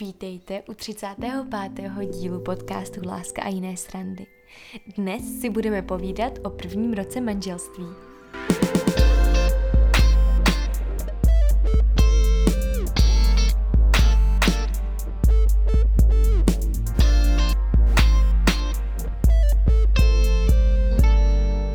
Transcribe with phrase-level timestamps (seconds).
[0.00, 2.10] Vítejte u 35.
[2.10, 4.26] dílu podcastu Láska a jiné srandy.
[4.96, 7.84] Dnes si budeme povídat o prvním roce manželství.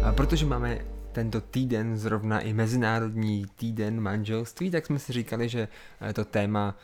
[0.04, 0.80] A protože máme
[1.12, 5.68] tento týden zrovna i Mezinárodní týden manželství, tak jsme si říkali, že
[6.02, 6.76] eh, to téma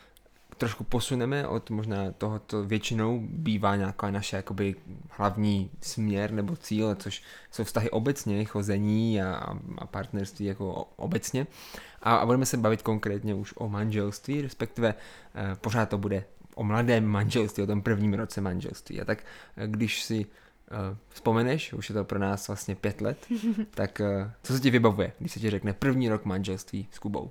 [0.58, 4.74] trošku posuneme od možná tohoto většinou bývá nějaká naše jakoby
[5.10, 11.46] hlavní směr nebo cíl, což jsou vztahy obecně, chození a, a partnerství jako obecně.
[12.02, 14.94] A, a budeme se bavit konkrétně už o manželství, respektive
[15.34, 19.00] eh, pořád to bude o mladém manželství, o tom prvním roce manželství.
[19.00, 19.24] A tak
[19.56, 20.26] eh, když si
[20.70, 23.26] uh, vzpomeneš, už je to pro nás vlastně pět let,
[23.70, 27.30] tak uh, co se ti vybavuje, když se ti řekne první rok manželství s Kubou?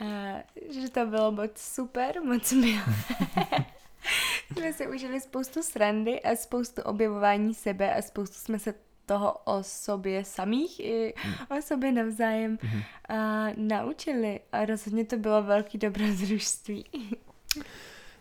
[0.00, 2.82] Uh, že to bylo moc super, moc milé.
[4.52, 8.74] jsme si užili spoustu srandy a spoustu objevování sebe a spoustu jsme se
[9.06, 11.58] toho o sobě samých i hmm.
[11.58, 12.82] o sobě navzájem hmm.
[13.08, 16.84] a naučili a rozhodně to bylo velký dobrodružství.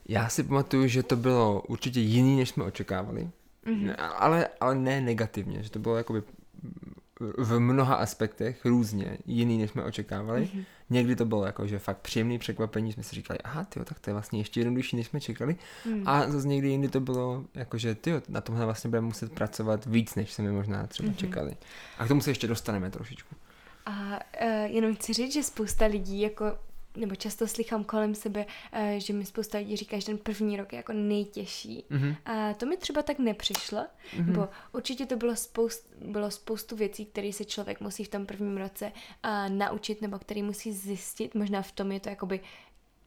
[0.07, 3.29] Já si pamatuju, že to bylo určitě jiný, než jsme očekávali,
[3.65, 3.95] mm-hmm.
[3.97, 6.23] ale, ale ne negativně, že to bylo jakoby
[7.37, 10.41] v mnoha aspektech různě jiný, než jsme očekávali.
[10.41, 10.63] Mm-hmm.
[10.89, 14.09] Někdy to bylo jako, že fakt příjemný překvapení, jsme si říkali, aha, tyjo, tak to
[14.09, 15.55] je vlastně ještě jednodušší, než jsme čekali.
[15.85, 16.03] Mm.
[16.05, 19.85] A zase někdy jindy to bylo, jako, že tyjo, na tomhle vlastně budeme muset pracovat
[19.85, 21.15] víc, než jsme možná třeba mm-hmm.
[21.15, 21.55] čekali.
[21.97, 23.35] A k tomu se ještě dostaneme trošičku.
[23.85, 26.45] A uh, jenom chci říct, že spousta lidí jako
[26.95, 30.73] nebo často slychám kolem sebe, uh, že mi spousta lidí říká, že ten první rok
[30.73, 31.85] je jako nejtěžší.
[31.91, 32.15] Mm-hmm.
[32.25, 34.25] A to mi třeba tak nepřišlo, mm-hmm.
[34.25, 38.57] nebo určitě to bylo, spoust, bylo spoustu věcí, které se člověk musí v tom prvním
[38.57, 38.85] roce
[39.25, 41.35] uh, naučit, nebo který musí zjistit.
[41.35, 42.39] Možná v tom je to jakoby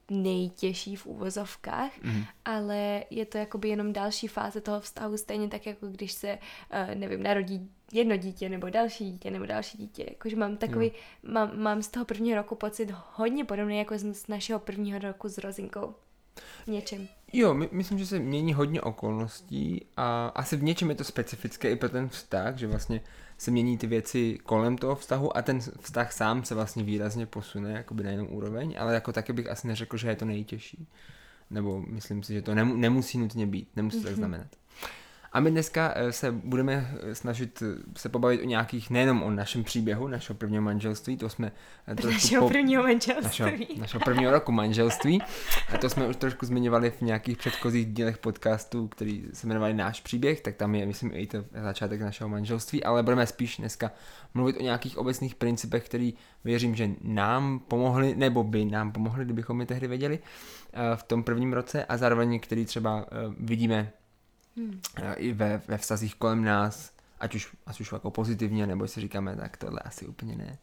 [0.09, 2.23] nejtěžší v úvozovkách, mm.
[2.45, 6.95] ale je to jakoby jenom další fáze toho vztahu, stejně tak jako když se, uh,
[6.95, 10.05] nevím, narodí jedno dítě nebo další dítě nebo další dítě.
[10.09, 10.91] Jakože mám takový,
[11.23, 15.37] mám, mám z toho prvního roku pocit hodně podobný jako z našeho prvního roku s
[15.37, 15.95] Rozinkou.
[16.67, 17.07] Něčem.
[17.33, 21.71] Jo, my, myslím, že se mění hodně okolností a asi v něčem je to specifické
[21.71, 23.01] i pro ten vztah, že vlastně
[23.37, 27.71] se mění ty věci kolem toho vztahu a ten vztah sám se vlastně výrazně posune
[27.71, 30.87] jakoby na jinou úroveň, ale jako taky bych asi neřekl, že je to nejtěžší.
[31.49, 34.07] Nebo myslím si, že to nemusí nutně být, nemusí to mm-hmm.
[34.07, 34.47] tak znamenat.
[35.35, 39.31] A my dneska eh, se budeme eh, snažit eh, se pobavit o nějakých, nejenom o
[39.31, 41.51] našem příběhu, našeho prvního manželství, to jsme
[42.05, 43.23] Našeho po, prvního manželství.
[43.23, 45.21] Našeho, našeho prvního roku manželství.
[45.73, 50.01] A to jsme už trošku zmiňovali v nějakých předchozích dílech podcastu, který se jmenovali Náš
[50.01, 53.91] příběh, tak tam je, myslím, i to začátek našeho manželství, ale budeme spíš dneska
[54.33, 56.13] mluvit o nějakých obecných principech, který
[56.43, 60.19] věřím, že nám pomohli, nebo by nám pomohli, kdybychom je tehdy věděli
[60.95, 63.05] v tom prvním roce a zároveň, který třeba
[63.39, 63.91] vidíme
[64.55, 64.81] hmm.
[65.15, 69.35] i ve, ve vztazích kolem nás, ať už, ať už jako pozitivně, nebo si říkáme,
[69.35, 70.57] tak tohle asi úplně ne.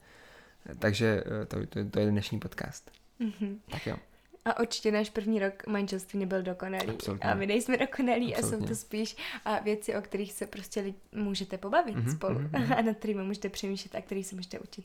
[0.78, 2.90] Takže eh, to, to, to je dnešní podcast.
[3.20, 3.58] Mm-hmm.
[3.70, 3.96] Tak jo.
[4.44, 6.88] A určitě náš první rok manželství nebyl dokonalý.
[6.88, 7.30] Absolutně.
[7.30, 8.56] A my nejsme dokonalí Absolutně.
[8.56, 12.74] a jsou to spíš a věci, o kterých se prostě můžete pobavit mm-hmm, spolu mm-hmm.
[12.78, 14.84] a nad kterými můžete přemýšlet a který se můžete učit.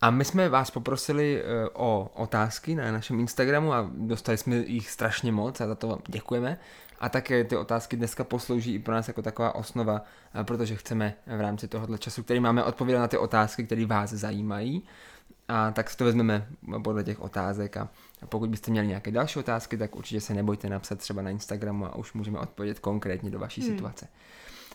[0.00, 4.90] A my jsme vás poprosili uh, o otázky na našem Instagramu a dostali jsme jich
[4.90, 6.58] strašně moc a za to vám děkujeme.
[7.00, 10.02] A také ty otázky dneska poslouží i pro nás jako taková osnova,
[10.42, 14.82] protože chceme v rámci tohohle času, který máme, odpovědět na ty otázky, které vás zajímají.
[15.48, 16.46] A tak si to vezmeme
[16.82, 17.88] podle těch otázek a
[18.28, 21.96] pokud byste měli nějaké další otázky, tak určitě se nebojte napsat třeba na Instagramu a
[21.96, 23.70] už můžeme odpovědět konkrétně do vaší hmm.
[23.70, 24.08] situace.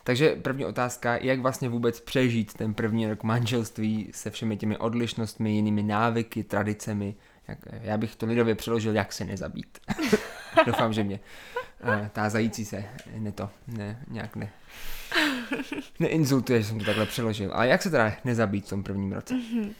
[0.04, 5.52] Takže první otázka, jak vlastně vůbec přežít ten první rok manželství se všemi těmi odlišnostmi,
[5.52, 7.14] jinými návyky, tradicemi.
[7.48, 9.78] Jak, já bych to lidově přeložil, jak se nezabít.
[10.66, 11.20] Doufám, že mě
[11.84, 12.84] uh, tázající se
[13.18, 14.52] ne to, ne, nějak ne,
[16.00, 17.50] neinzultuje, že jsem to takhle přeložil.
[17.54, 19.34] Ale jak se teda nezabít v tom prvním roce?
[19.34, 19.72] Mm-hmm.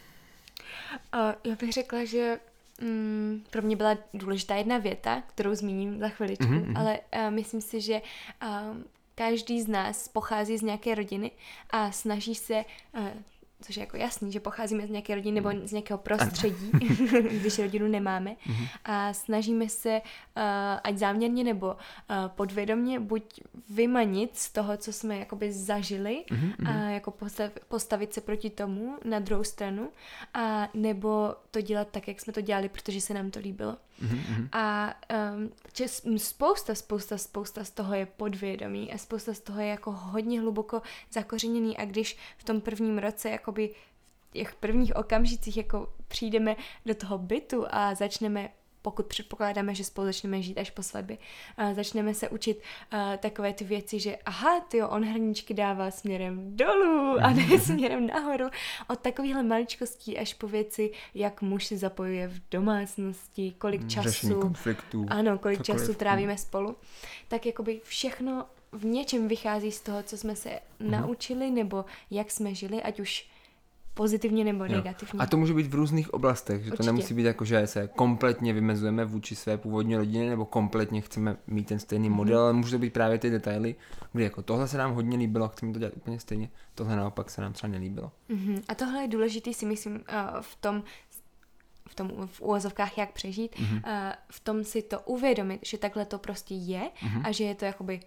[1.15, 2.39] Uh, já bych řekla, že
[2.81, 6.79] mm, pro mě byla důležitá jedna věta, kterou zmíním za chviličku, mm-hmm.
[6.79, 8.01] ale uh, myslím si, že
[8.43, 8.77] uh,
[9.29, 11.31] každý z nás pochází z nějaké rodiny
[11.71, 12.65] a snaží se
[12.99, 13.09] uh,
[13.63, 16.71] což je jako jasný, že pocházíme z nějaké rodiny nebo z nějakého prostředí,
[17.41, 18.69] když rodinu nemáme mm-hmm.
[18.85, 20.43] a snažíme se, uh,
[20.85, 21.77] ať záměrně nebo uh,
[22.29, 23.41] podvědomně, buď
[23.71, 26.69] vymanit z toho, co jsme jakoby zažili mm-hmm.
[26.69, 29.91] a jako postav, postavit se proti tomu na druhou stranu
[30.35, 33.77] a nebo to dělat tak, jak jsme to dělali, protože se nám to líbilo.
[34.03, 34.49] Mm-hmm.
[34.53, 34.95] A
[36.09, 40.41] um, spousta, spousta, spousta z toho je podvědomí a spousta z toho je jako hodně
[40.41, 43.75] hluboko zakořeněný a když v tom prvním roce jakoby
[44.29, 46.57] v těch prvních okamžicích jako přijdeme
[46.87, 48.49] do toho bytu a začneme
[48.83, 51.19] pokud předpokládáme, že spolu začneme žít až po svatbě,
[51.59, 52.63] uh, začneme se učit
[52.93, 58.07] uh, takové ty věci, že aha, ty on hrničky dává směrem dolů a ne směrem
[58.07, 58.45] nahoru.
[58.89, 64.09] Od takovýchhle maličkostí až po věci, jak muž se zapojuje v domácnosti, kolik času...
[64.09, 65.07] Řešení konfliktů.
[65.09, 65.81] Ano, kolik cokoliv.
[65.81, 66.77] času trávíme spolu.
[67.29, 70.91] Tak jakoby všechno v něčem vychází z toho, co jsme se mm-hmm.
[70.91, 73.32] naučili, nebo jak jsme žili, ať už
[73.95, 75.21] pozitivně nebo negativně.
[75.21, 76.87] A to může být v různých oblastech, že to Určitě.
[76.87, 81.67] nemusí být jako, že se kompletně vymezujeme vůči své původní rodině, nebo kompletně chceme mít
[81.67, 82.17] ten stejný Mhm.
[82.17, 83.75] model, ale může to být právě ty detaily,
[84.13, 87.43] kdy jako tohle se nám hodně líbilo, chceme to dělat úplně stejně, tohle naopak se
[87.43, 88.13] nám třeba nelíbilo.
[88.31, 88.63] Mm-hmm.
[88.69, 90.01] A tohle je důležitý si myslím uh,
[90.41, 90.83] v tom,
[91.89, 93.79] v tom v úvozovkách, jak přežít, Mhm.
[93.79, 94.13] mm-hmm.
[94.31, 97.21] v tom si to uvědomit, že takhle to prostě je Mhm.
[97.23, 97.29] mm-hmm.
[97.29, 98.01] a že je to jakoby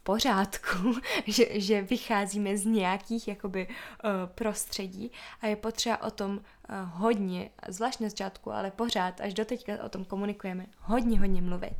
[0.00, 0.94] v pořádku,
[1.26, 6.40] že, že vycházíme z nějakých jakoby uh, prostředí a je potřeba o tom uh,
[6.92, 11.74] hodně, zvlášť na začátku, ale pořád, až do teďka o tom komunikujeme, hodně, hodně mluvit.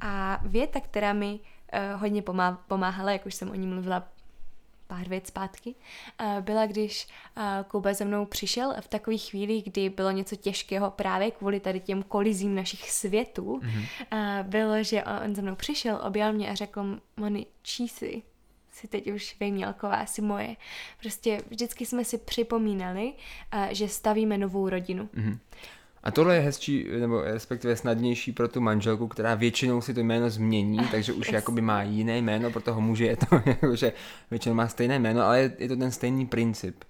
[0.00, 4.08] A věta, která mi uh, hodně pomá- pomáhala, jak už jsem o ní mluvila
[4.86, 5.74] pár věc zpátky,
[6.20, 7.06] uh, byla, když
[7.36, 11.80] uh, Kuba za mnou přišel v takových chvílích, kdy bylo něco těžkého právě kvůli tady
[11.80, 14.42] těm kolizím našich světů, mm-hmm.
[14.42, 18.22] bylo, že on za mnou přišel, objal mě a řekl, Moni, čí jsi?
[18.76, 20.56] si teď už Vejmělková, si moje.
[21.00, 23.12] Prostě vždycky jsme si připomínali,
[23.70, 25.08] že stavíme novou rodinu.
[25.12, 25.38] Mhm.
[26.06, 30.30] A tohle je hezčí, nebo respektive snadnější pro tu manželku, která většinou si to jméno
[30.30, 33.26] změní, takže už jakoby má jiné jméno, pro toho muže je to,
[33.74, 33.92] že
[34.30, 36.84] většinou má stejné jméno, ale je, je to ten stejný princip.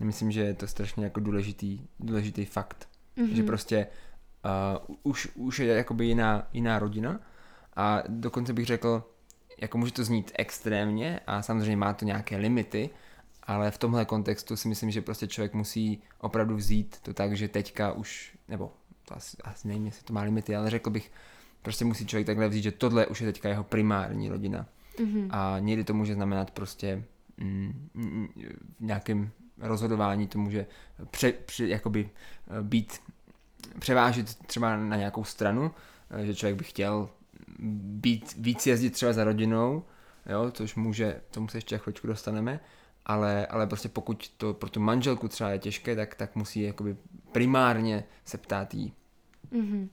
[0.00, 2.88] Myslím, že je to strašně jako důležitý, důležitý fakt,
[3.18, 3.34] mm-hmm.
[3.34, 3.86] že prostě
[4.88, 7.20] uh, už, už je jakoby jiná, jiná rodina
[7.76, 9.02] a dokonce bych řekl,
[9.60, 12.90] jako může to znít extrémně a samozřejmě má to nějaké limity,
[13.42, 17.48] ale v tomhle kontextu si myslím, že prostě člověk musí opravdu vzít to tak, že
[17.48, 18.72] teďka už, nebo
[19.04, 21.12] to asi, asi nevím, jestli to má limity, ale řekl bych,
[21.62, 24.66] prostě musí člověk takhle vzít, že tohle už je teďka jeho primární rodina.
[24.96, 25.26] Mm-hmm.
[25.30, 27.04] A někdy to může znamenat prostě
[27.36, 28.28] mm, mm,
[28.80, 30.66] v nějakém rozhodování to může
[31.10, 32.10] pře, pře, jakoby
[32.48, 33.00] eh, být,
[33.78, 35.70] převážit třeba na nějakou stranu,
[36.10, 37.08] eh, že člověk by chtěl
[38.02, 39.84] být, víc jezdit třeba za rodinou,
[40.26, 42.60] jo, což může, tomu se ještě chvíličku dostaneme,
[43.06, 46.96] ale, ale prostě pokud to pro tu manželku třeba je těžké, tak, tak musí jakoby
[47.32, 48.94] primárně se ptát jí.
[49.52, 49.88] Mm-hmm.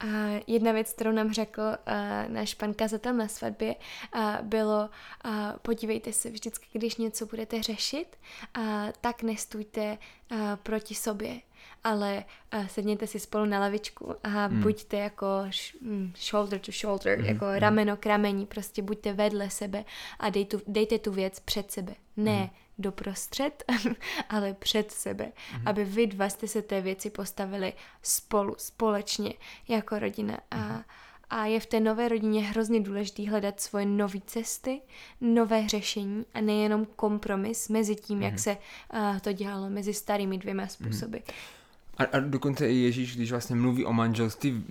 [0.00, 0.06] A
[0.46, 3.74] jedna věc, kterou nám řekl uh, náš pan kazatel na svatbě,
[4.14, 4.90] uh, bylo,
[5.24, 5.30] uh,
[5.62, 8.18] podívejte se, vždycky, když něco budete řešit,
[8.58, 8.64] uh,
[9.00, 9.98] tak nestůjte
[10.32, 11.40] uh, proti sobě,
[11.84, 12.24] ale
[12.54, 14.60] uh, sedněte si spolu na lavičku a mm.
[14.60, 17.24] buďte jako sh- mm, shoulder to shoulder, mm.
[17.24, 19.84] jako rameno k rameni, prostě buďte vedle sebe
[20.18, 21.94] a dej tu, dejte tu věc před sebe.
[22.16, 22.50] Ne mm
[22.80, 23.64] doprostřed,
[24.28, 25.62] ale před sebe, mm-hmm.
[25.66, 27.72] aby vy dva jste se té věci postavili
[28.02, 29.34] spolu, společně,
[29.68, 30.38] jako rodina.
[30.50, 30.84] A,
[31.30, 34.80] a je v té nové rodině hrozně důležité hledat svoje nové cesty,
[35.20, 38.24] nové řešení a nejenom kompromis mezi tím, mm-hmm.
[38.24, 38.56] jak se
[38.94, 41.16] uh, to dělalo mezi starými dvěma způsoby.
[41.16, 41.60] Mm-hmm.
[42.00, 44.64] A, a dokonce i Ježíš, když vlastně mluví o manželství,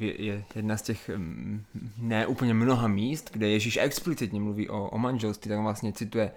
[0.00, 1.64] je jedna z těch mm,
[1.98, 6.30] ne úplně mnoha míst, kde Ježíš explicitně mluví o, o manželství, tak on vlastně cituje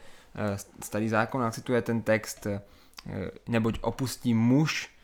[0.84, 2.48] starý zákon a cituje ten text,
[3.48, 4.96] neboť opustí muž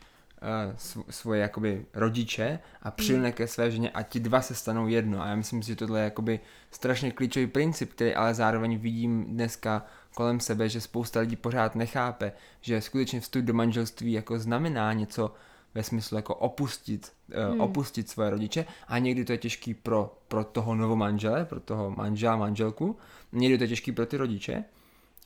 [1.10, 5.22] svoje jakoby rodiče a přilne ke své ženě a ti dva se stanou jedno.
[5.22, 6.40] A já myslím si, že tohle je jakoby
[6.70, 12.32] strašně klíčový princip, který ale zároveň vidím dneska kolem sebe, že spousta lidí pořád nechápe,
[12.60, 15.34] že skutečně vstup do manželství jako znamená něco
[15.74, 17.60] ve smyslu jako opustit, hmm.
[17.60, 22.36] opustit svoje rodiče a někdy to je těžký pro, pro toho novomanžele, pro toho manžela,
[22.36, 22.96] manželku,
[23.32, 24.64] někdy to je těžký pro ty rodiče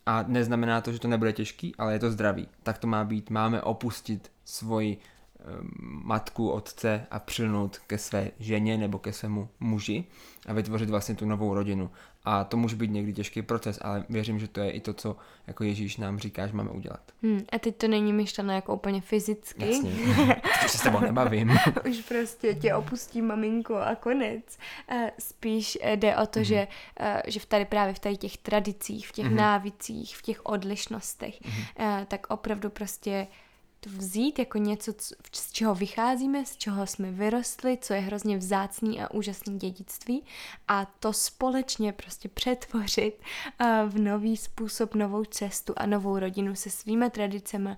[0.07, 2.47] a neznamená to, že to nebude těžký, ale je to zdravý.
[2.63, 3.29] Tak to má být.
[3.29, 10.03] Máme opustit svoji um, matku, otce a přilnout ke své ženě nebo ke svému muži
[10.47, 11.91] a vytvořit vlastně tu novou rodinu.
[12.29, 15.15] A to může být někdy těžký proces, ale věřím, že to je i to, co
[15.47, 16.99] jako Ježíš nám říká, že máme udělat.
[17.23, 19.65] Hmm, a teď to není myšleno jako úplně fyzicky.
[19.65, 19.91] Jasně,
[20.65, 21.57] už se s tebou nebavím.
[21.89, 24.57] už prostě tě opustí maminko a konec.
[25.19, 26.43] Spíš jde o to, mm-hmm.
[26.43, 26.67] že,
[27.27, 29.35] že v tady právě v tady těch tradicích, v těch mm-hmm.
[29.35, 32.05] návicích, v těch odlišnostech, mm-hmm.
[32.05, 33.27] tak opravdu prostě
[33.79, 34.93] to vzít jako něco,
[35.31, 40.23] z čeho vycházíme, z čeho jsme vyrostli, co je hrozně vzácný a úžasný dědictví
[40.67, 43.21] a to společně prostě přetvořit
[43.87, 47.77] v nový způsob, novou cestu a novou rodinu se svýma tradicema,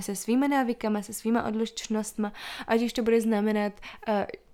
[0.00, 2.32] se svýma návykama, se svýma odlišnostma,
[2.66, 3.72] ať už to bude znamenat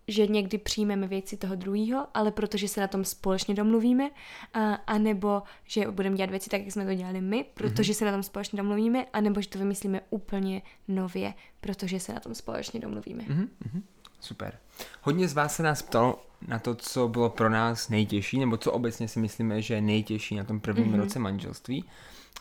[0.09, 4.11] že někdy přijmeme věci toho druhého, ale protože se na tom společně domluvíme,
[4.55, 7.97] a, a nebo že budeme dělat věci tak, jak jsme to dělali my, protože mm-hmm.
[7.97, 12.21] se na tom společně domluvíme, a nebo že to vymyslíme úplně nově, protože se na
[12.21, 13.25] tom společně domluvíme.
[13.25, 13.83] Mm-hmm.
[14.21, 14.59] super.
[15.03, 18.73] Hodně z vás se nás ptalo na to, co bylo pro nás nejtěžší, nebo co
[18.73, 21.01] obecně si myslíme, že je nejtěžší na tom prvním mm-hmm.
[21.01, 21.85] roce manželství.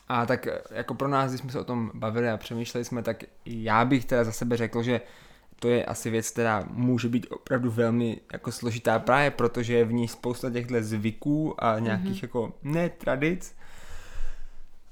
[0.08, 3.24] A tak jako pro nás, když jsme se o tom bavili a přemýšleli jsme, tak
[3.46, 5.02] já bych teda za sebe řekl, že
[5.60, 9.94] to je asi věc, která může být opravdu velmi jako složitá právě protože je v
[9.94, 12.26] ní spousta těchto zvyků a nějakých mm-hmm.
[12.26, 13.56] jako ne tradic,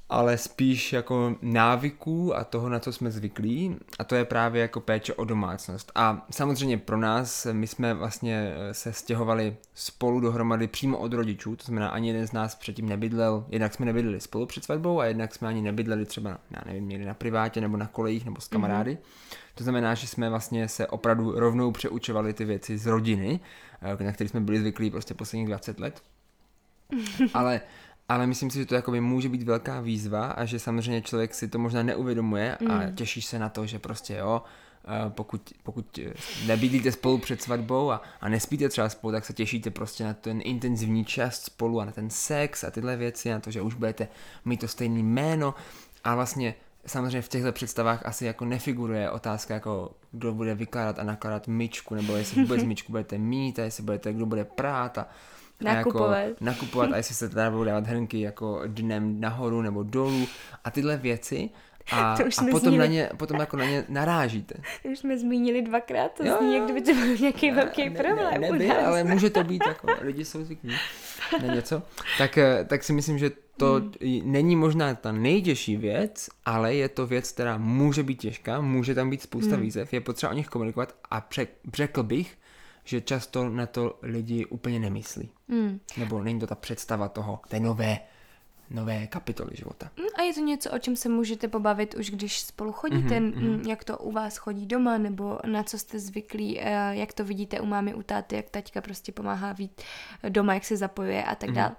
[0.09, 4.79] ale spíš jako návyků a toho, na co jsme zvyklí a to je právě jako
[4.79, 5.91] péče o domácnost.
[5.95, 11.55] A samozřejmě pro nás, my jsme vlastně eh, se stěhovali spolu dohromady přímo od rodičů,
[11.55, 15.05] to znamená ani jeden z nás předtím nebydlel, jednak jsme nebydleli spolu před svatbou a
[15.05, 18.47] jednak jsme ani nebydleli třeba, já nevím, někde na privátě nebo na kolejích nebo s
[18.47, 18.91] kamarády.
[18.91, 19.42] Mm-hmm.
[19.55, 23.39] To znamená, že jsme vlastně se opravdu rovnou přeučovali ty věci z rodiny,
[23.99, 26.01] eh, na které jsme byli zvyklí prostě posledních 20 let.
[27.33, 27.61] Ale
[28.09, 31.47] ale myslím si, že to jakoby může být velká výzva a že samozřejmě člověk si
[31.47, 32.95] to možná neuvědomuje a mm.
[32.95, 34.41] těšíš se na to, že prostě jo,
[34.85, 35.99] eh, pokud, pokud
[36.47, 40.41] nebydlíte spolu před svatbou a, a nespíte třeba spolu, tak se těšíte prostě na ten
[40.43, 44.07] intenzivní čas spolu a na ten sex a tyhle věci, na to, že už budete
[44.45, 45.55] mít to stejné jméno
[46.03, 51.03] a vlastně samozřejmě v těchto představách asi jako nefiguruje otázka jako kdo bude vykládat a
[51.03, 55.07] nakládat myčku, nebo jestli vůbec myčku budete mít a jestli budete, kdo bude prát a
[55.61, 56.17] nakupovat.
[56.17, 60.27] Jako nakupovat a jestli se teda budou dávat hrnky jako dnem nahoru nebo dolů
[60.63, 61.49] a tyhle věci.
[61.91, 62.77] A, to už a potom, zmínili.
[62.77, 64.55] na ně, potom jako na ně narážíte.
[64.83, 67.89] To už jsme zmínili dvakrát, to jo, zní, jak kdyby to byl nějaký ne, velký
[67.89, 68.41] ne, problém.
[68.41, 70.75] Ne, nebyl, ale může to být, jako lidi jsou zvyklí
[71.47, 71.81] na něco.
[72.17, 73.91] Tak, eh, tak si myslím, že to hmm.
[74.31, 79.09] není možná ta nejtěžší věc, ale je to věc, která může být těžká, může tam
[79.09, 79.61] být spousta hmm.
[79.61, 81.27] výzev, je potřeba o nich komunikovat a
[81.73, 82.37] řekl bych,
[82.83, 85.29] že často na to lidi úplně nemyslí.
[85.47, 85.79] Mm.
[85.97, 87.99] Nebo není to ta představa toho, té nové,
[88.73, 89.89] nové kapitoly života.
[89.97, 93.59] Mm, a je to něco, o čem se můžete pobavit už když spolu chodíte, mm-hmm,
[93.59, 97.25] mm, jak to u vás chodí doma, nebo na co jste zvyklí, eh, jak to
[97.25, 99.81] vidíte u mámy, u táty, jak taťka prostě pomáhá vít
[100.29, 101.75] doma, jak se zapojuje a tak mm-hmm.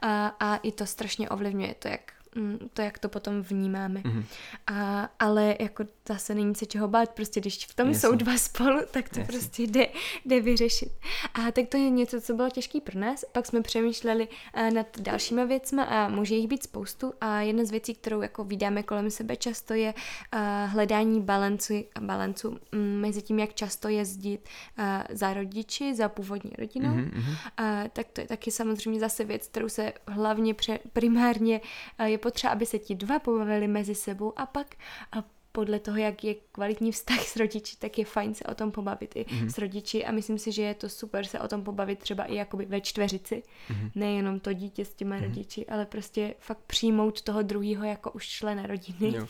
[0.00, 4.00] A, a i to strašně ovlivňuje to, jak Mm, to, jak to potom vnímáme.
[4.00, 4.24] Mm-hmm.
[4.66, 8.00] A, ale jako zase není se čeho bát, prostě když v tom Jasně.
[8.00, 9.24] jsou dva spolu, tak to Jasně.
[9.24, 9.86] prostě jde,
[10.24, 10.92] jde vyřešit.
[11.34, 13.24] A tak to je něco, co bylo těžké pro nás.
[13.32, 17.70] Pak jsme přemýšleli uh, nad dalšíma věcmi a může jich být spoustu a jedna z
[17.70, 23.38] věcí, kterou jako vydáme kolem sebe často je uh, hledání balancu, balancu um, mezi tím,
[23.38, 24.48] jak často jezdit
[24.78, 26.94] uh, za rodiči, za původní rodinou.
[26.94, 27.28] Mm-hmm.
[27.28, 31.60] Uh, tak to je taky samozřejmě zase věc, kterou se hlavně pře- primárně
[32.00, 34.74] uh, je potřeba, aby se ti dva pobavili mezi sebou a pak
[35.12, 38.70] a podle toho, jak je kvalitní vztah s rodiči, tak je fajn se o tom
[38.70, 39.46] pobavit i mm-hmm.
[39.46, 42.34] s rodiči a myslím si, že je to super se o tom pobavit třeba i
[42.34, 43.42] jakoby ve čtveřici.
[43.70, 43.90] Mm-hmm.
[43.94, 45.22] Nejenom to dítě s těma mm-hmm.
[45.22, 49.16] rodiči, ale prostě fakt přijmout toho druhého jako už člena rodiny.
[49.16, 49.26] Jo,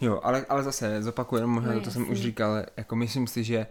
[0.00, 3.44] jo ale, ale zase zopakuju možná no, to, co jsem už říkal, jako myslím si,
[3.44, 3.66] že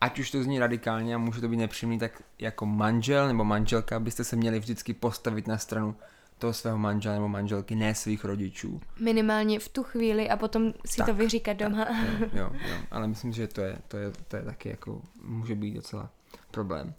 [0.00, 4.00] ať už to zní radikálně a může to být nepříjemný, tak jako manžel nebo manželka
[4.00, 5.96] byste se měli vždycky postavit na stranu
[6.38, 8.80] toho svého manžela nebo manželky, ne svých rodičů.
[9.00, 11.84] Minimálně v tu chvíli a potom si tak, to vyříkat doma.
[11.84, 15.02] Tak, jo, jo, jo, ale myslím, že to je, to je, to je taky jako,
[15.22, 16.10] může být docela
[16.50, 16.94] problém.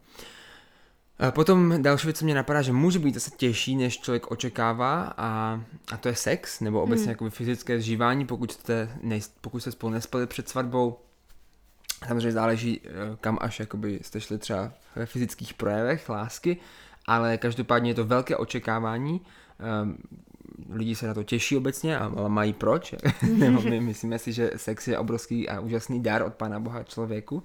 [1.19, 5.13] A potom další věc, co mě napadá, že může být zase těžší, než člověk očekává
[5.17, 7.09] a, a to je sex, nebo obecně hmm.
[7.09, 10.99] jako fyzické zžívání, pokud jste, nej, pokud jste spolu nespali před svatbou.
[12.07, 12.89] Samozřejmě záleží, eh,
[13.21, 16.57] kam až jakoby jste šli třeba ve fyzických projevech lásky,
[17.09, 19.21] ale každopádně je to velké očekávání,
[19.83, 19.97] um,
[20.69, 22.95] lidi se na to těší obecně, ale mají proč.
[23.69, 27.43] My myslíme si, že sex je obrovský a úžasný dar od Pána Boha člověku,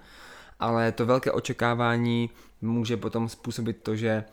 [0.61, 2.31] ale to velké očekávání
[2.63, 4.25] může potom způsobit to, že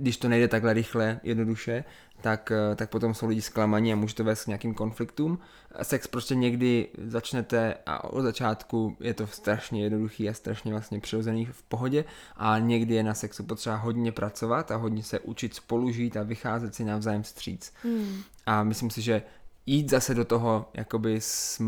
[0.00, 1.84] když to nejde takhle rychle, jednoduše,
[2.20, 5.38] tak, eh, tak potom jsou lidi zklamaní a může to vést k nějakým konfliktům.
[5.82, 11.46] Sex prostě někdy začnete a od začátku je to strašně jednoduchý a strašně vlastně přirozený
[11.46, 12.04] v pohodě
[12.36, 16.74] a někdy je na sexu potřeba hodně pracovat a hodně se učit spolužít a vycházet
[16.74, 17.72] si navzájem stříc.
[17.82, 18.22] Hmm.
[18.46, 19.22] A myslím si, že
[19.66, 21.62] jít zase do toho jakoby s,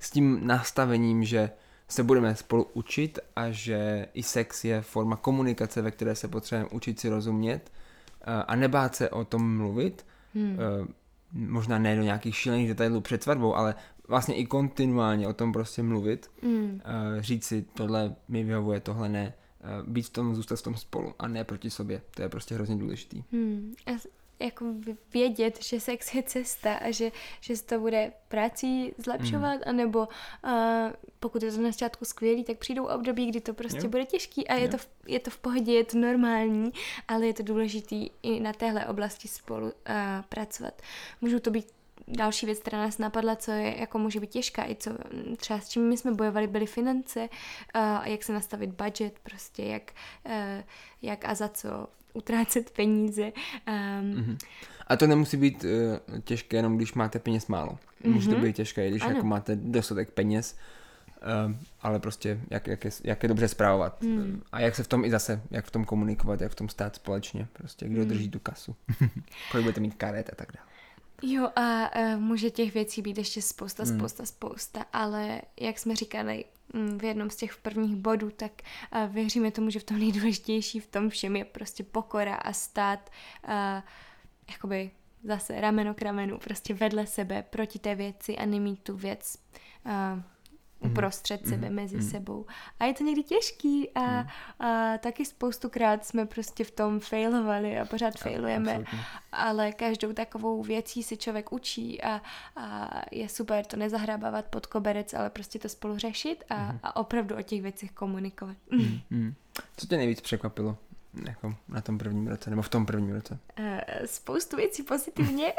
[0.00, 1.50] s tím nastavením, že
[1.88, 6.70] se budeme spolu učit a že i sex je forma komunikace, ve které se potřebujeme
[6.72, 7.72] učit si rozumět
[8.46, 10.58] a nebát se o tom mluvit, hmm.
[11.32, 13.74] možná ne do nějakých šílených detailů před svatbou, ale
[14.08, 16.80] vlastně i kontinuálně o tom prostě mluvit, hmm.
[17.18, 19.34] říct si tohle mi vyhovuje, tohle ne,
[19.86, 22.02] být v tom, zůstat v tom spolu a ne proti sobě.
[22.10, 23.24] To je prostě hrozně důležitý.
[23.32, 23.72] Hmm
[24.38, 24.66] jako
[25.12, 29.62] vědět, že sex je cesta a že, že se to bude prací zlepšovat, mm.
[29.66, 30.50] anebo uh,
[31.20, 33.88] pokud je to na začátku skvělý, tak přijdou období, kdy to prostě jo.
[33.88, 36.72] bude těžký a je to, v, je to v pohodě, je to normální,
[37.08, 39.72] ale je to důležitý i na téhle oblasti spolu uh,
[40.28, 40.82] pracovat.
[41.20, 41.66] Můžou to být
[42.08, 44.90] další věc, která nás napadla, co je, jako může být těžká, i co
[45.36, 49.92] třeba s čím my jsme bojovali, byly finance, uh, jak se nastavit budget, prostě jak,
[50.26, 50.32] uh,
[51.02, 51.86] jak a za co
[52.16, 53.22] utrácet peníze.
[53.22, 53.32] Um,
[54.14, 54.36] mm-hmm.
[54.86, 57.72] A to nemusí být uh, těžké jenom, když máte peněz málo.
[57.72, 58.12] Mm-hmm.
[58.14, 58.44] Může to mhm.
[58.44, 60.56] být těžké, když jako máte dostatek peněz,
[61.46, 64.02] uh, ale prostě jak, jak, je, jak je dobře zprávovat.
[64.02, 64.42] Mm.
[64.52, 66.96] A jak se v tom i zase, jak v tom komunikovat, jak v tom stát
[66.96, 68.08] společně, prostě kdo mm.
[68.08, 68.76] drží tu kasu.
[69.50, 70.75] Kolik budete mít karet a tak dále.
[71.22, 73.98] Jo a uh, může těch věcí být ještě spousta, mm.
[73.98, 78.52] spousta, spousta, ale jak jsme říkali mm, v jednom z těch prvních bodů, tak
[78.94, 83.10] uh, věříme tomu, že v tom nejdůležitější v tom všem je prostě pokora a stát
[83.48, 83.52] uh,
[84.50, 84.90] jakoby
[85.24, 89.38] zase rameno k ramenu, prostě vedle sebe, proti té věci a nemít tu věc
[89.86, 90.22] uh,
[90.86, 91.50] uprostřed mm.
[91.50, 92.02] sebe, mezi mm.
[92.02, 92.46] sebou.
[92.80, 94.28] A je to někdy těžký a, mm.
[94.66, 98.98] a taky spoustukrát jsme prostě v tom failovali a pořád failujeme, Absolutně.
[99.32, 102.22] ale každou takovou věcí se člověk učí a,
[102.56, 106.78] a je super to nezahrabávat pod koberec, ale prostě to spolu řešit a, mm.
[106.82, 108.56] a opravdu o těch věcech komunikovat.
[108.70, 109.00] Mm.
[109.10, 109.34] Mm.
[109.76, 110.76] Co tě nejvíc překvapilo?
[111.24, 113.38] Jako na tom prvním roce, nebo v tom prvním roce?
[113.58, 113.66] Uh,
[114.06, 115.52] spoustu věcí pozitivně,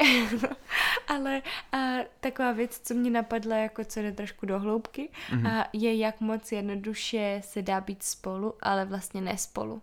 [1.07, 1.41] ale
[1.73, 1.79] uh,
[2.19, 6.51] taková věc, co mě napadla, jako co jde trošku do hloubky, uh, je, jak moc
[6.51, 9.81] jednoduše se dá být spolu, ale vlastně ne spolu.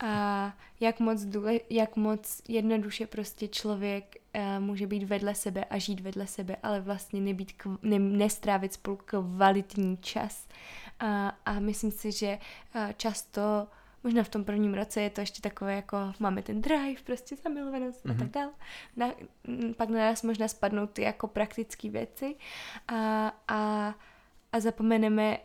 [0.00, 5.78] A jak moc, důle, jak moc jednoduše prostě člověk uh, může být vedle sebe a
[5.78, 10.48] žít vedle sebe, ale vlastně nebýt, kv, ne, nestrávit spolu kvalitní čas.
[11.02, 11.08] Uh,
[11.46, 12.38] a myslím si, že
[12.74, 13.66] uh, často
[14.06, 18.04] možná v tom prvním roce je to ještě takové jako máme ten drive, prostě zamilovanost
[18.04, 18.10] mm-hmm.
[18.10, 18.30] a tak mhm.
[18.32, 18.52] dále.
[18.96, 19.12] Na,
[19.76, 22.36] pak na nás možná spadnou ty jako praktické věci
[22.88, 23.94] a, a,
[24.52, 25.38] a zapomeneme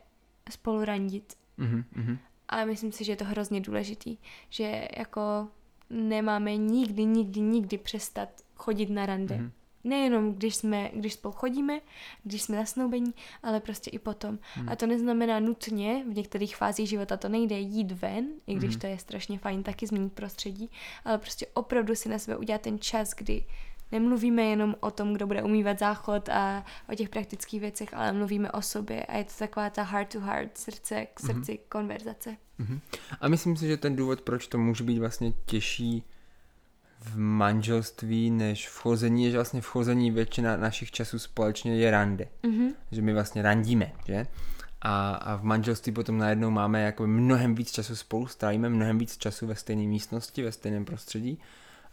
[0.49, 1.33] spolu randit.
[1.59, 2.17] Mm-hmm.
[2.47, 4.17] A myslím si, že je to hrozně důležitý,
[4.49, 5.47] že jako
[5.89, 9.35] nemáme nikdy, nikdy, nikdy přestat chodit na rande.
[9.35, 9.51] Mm-hmm.
[9.83, 11.81] Nejenom když jsme, když spolu chodíme,
[12.23, 14.39] když jsme nasnoubení, ale prostě i potom.
[14.53, 14.69] Hmm.
[14.69, 18.79] A to neznamená nutně, v některých fázích života to nejde jít ven, i když hmm.
[18.79, 20.69] to je strašně fajn taky změnit prostředí,
[21.05, 23.45] ale prostě opravdu si na sebe udělat ten čas, kdy
[23.91, 28.51] nemluvíme jenom o tom, kdo bude umývat záchod a o těch praktických věcech, ale mluvíme
[28.51, 31.65] o sobě a je to taková ta heart to heart, srdce k srdci hmm.
[31.69, 32.37] konverzace.
[32.59, 32.79] Hmm.
[33.21, 36.03] A myslím si, že ten důvod, proč to může být vlastně těžší
[37.01, 42.27] v manželství než v chození, že vlastně v chození většina našich časů společně je rande.
[42.43, 42.73] Mm-hmm.
[42.91, 44.27] Že my vlastně randíme, že?
[44.81, 49.17] A, a v manželství potom najednou máme jako mnohem víc času spolu, strávíme mnohem víc
[49.17, 51.39] času ve stejné místnosti, ve stejném prostředí,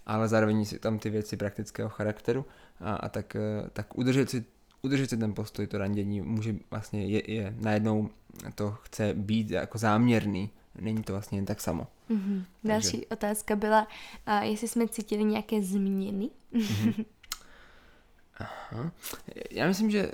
[0.06, 2.46] ale zároveň si tam ty věci praktického charakteru
[2.80, 4.44] a, a tak, eh, tak udržet si
[4.82, 8.10] udržet si ten postoj, to randění může vlastně je, je najednou
[8.54, 11.86] to chce být jako záměrný není to vlastně jen tak samo.
[12.10, 12.44] Mm-hmm.
[12.64, 13.06] Další Takže...
[13.06, 13.88] otázka byla,
[14.26, 16.30] a jestli jsme cítili nějaké změny.
[16.54, 17.04] Mm-hmm.
[18.38, 18.92] Aha.
[19.50, 20.12] Já myslím, že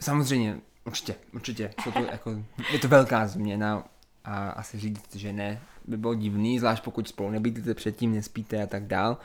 [0.00, 3.88] samozřejmě, určitě, určitě, jsou to jako, je to velká změna
[4.24, 8.66] a asi říct, že ne, by bylo divný, zvlášť pokud spolu nebydlíte předtím, nespíte a
[8.66, 9.18] tak dál.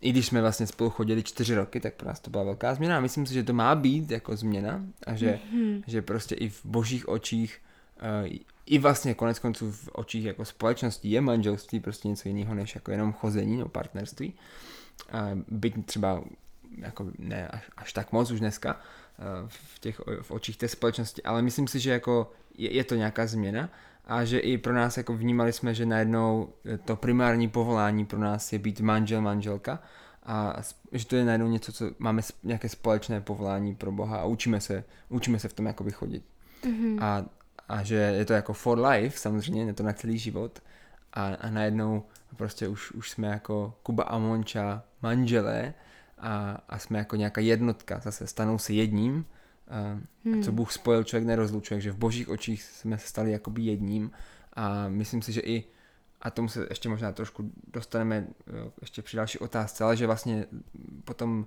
[0.00, 2.96] I když jsme vlastně spolu chodili čtyři roky, tak pro nás to byla velká změna
[2.96, 5.82] a myslím si, že to má být jako změna a že, mm-hmm.
[5.86, 7.69] že prostě i v božích očích uh,
[8.66, 12.90] i vlastně konec konců v očích jako společnosti je manželství prostě něco jiného než jako
[12.90, 14.34] jenom chození nebo partnerství.
[15.48, 16.22] Byť třeba
[16.78, 18.80] jako ne až, až tak moc už dneska
[19.46, 23.26] v těch v očích té společnosti, ale myslím si, že jako je, je to nějaká
[23.26, 23.68] změna
[24.04, 26.52] a že i pro nás jako vnímali jsme, že najednou
[26.84, 29.82] to primární povolání pro nás je být manžel, manželka
[30.22, 30.56] a
[30.92, 34.84] že to je najednou něco, co máme nějaké společné povolání pro Boha a učíme se,
[35.08, 36.24] učíme se v tom jakoby chodit.
[36.62, 37.04] Mm-hmm.
[37.04, 37.24] A
[37.70, 40.62] a že je to jako for life, samozřejmě, je to na celý život.
[41.12, 42.02] A, a najednou
[42.36, 45.74] prostě už, už jsme jako Kuba a Monča manželé
[46.18, 49.26] a, a jsme jako nějaká jednotka, zase stanou se jedním,
[49.68, 50.42] a, hmm.
[50.42, 54.10] co Bůh spojil, člověk nerozlučuje, že v božích očích jsme se stali jakoby jedním.
[54.52, 55.64] A myslím si, že i
[56.22, 58.26] a tomu se ještě možná trošku dostaneme
[58.80, 60.46] ještě při další otázce, ale že vlastně
[61.04, 61.46] potom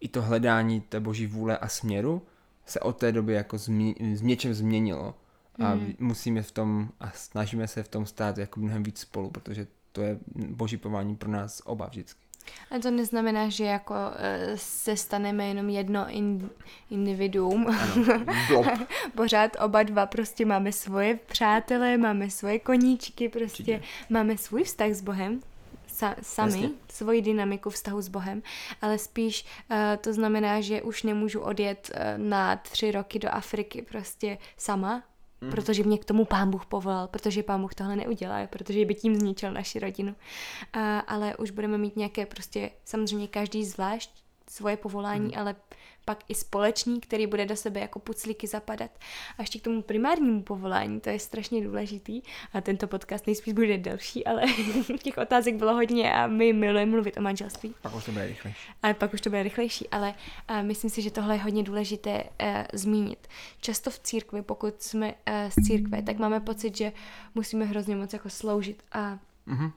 [0.00, 2.22] i to hledání té boží vůle a směru
[2.66, 5.14] se od té doby jako změ, z něčem změnilo
[5.58, 5.94] a mm.
[5.98, 10.02] musíme v tom a snažíme se v tom stát jako mnohem víc spolu, protože to
[10.02, 12.22] je boží pování pro nás oba vždycky.
[12.70, 16.50] A to neznamená, že jako uh, se staneme jenom jedno in,
[16.90, 17.66] individuum.
[17.66, 18.64] Ano,
[19.14, 23.82] Pořád oba dva prostě máme svoje přátelé, máme svoje koníčky, prostě Určitě.
[24.10, 25.40] máme svůj vztah s Bohem,
[25.86, 26.68] sa, sami, Jasně.
[26.88, 28.42] svoji dynamiku vztahu s Bohem,
[28.82, 33.82] ale spíš uh, to znamená, že už nemůžu odjet uh, na tři roky do Afriky
[33.82, 35.02] prostě sama,
[35.42, 35.50] mm.
[35.50, 39.16] protože mě k tomu pán Bůh povolal, protože pán Bůh tohle neudělá, protože by tím
[39.16, 40.10] zničil naši rodinu.
[40.12, 44.22] Uh, ale už budeme mít nějaké prostě, samozřejmě každý zvlášť
[44.52, 45.38] svoje povolání, hmm.
[45.38, 45.56] ale
[46.04, 48.90] pak i společný, který bude do sebe jako puclíky zapadat.
[49.38, 53.78] A ještě k tomu primárnímu povolání, to je strašně důležitý a tento podcast nejspíš bude
[53.78, 54.42] delší, ale
[55.02, 57.74] těch otázek bylo hodně a my milujeme mluvit o manželství.
[57.82, 58.58] Pak už to bude rychlejší.
[58.82, 60.14] Ale pak už to bude rychlejší, ale
[60.48, 63.28] a myslím si, že tohle je hodně důležité uh, zmínit.
[63.60, 65.14] Často v církvi, pokud jsme uh,
[65.48, 66.92] z církve, tak máme pocit, že
[67.34, 69.72] musíme hrozně moc jako sloužit a mm-hmm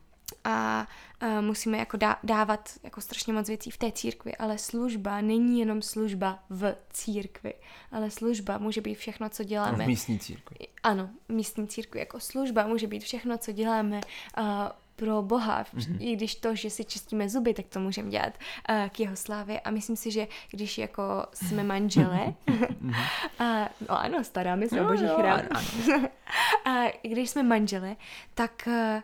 [0.46, 0.88] a,
[1.20, 5.60] a musíme jako dá, dávat jako strašně moc věcí v té církvi, ale služba není
[5.60, 7.54] jenom služba v církvi,
[7.92, 9.84] ale služba může být všechno, co děláme.
[9.84, 10.58] v místní církvi.
[10.84, 14.02] Ano, místní církvi jako služba může být všechno, co děláme
[14.38, 14.44] uh,
[14.96, 15.98] pro Boha, mm-hmm.
[16.00, 18.34] i když to, že si čistíme zuby, tak to můžeme dělat
[18.70, 21.04] uh, k jeho slávě a myslím si, že když jako
[21.34, 22.34] jsme manželé,
[23.40, 25.42] a, no ano, staráme se o boží chrám,
[26.66, 27.96] a když jsme manželé,
[28.34, 29.02] tak uh,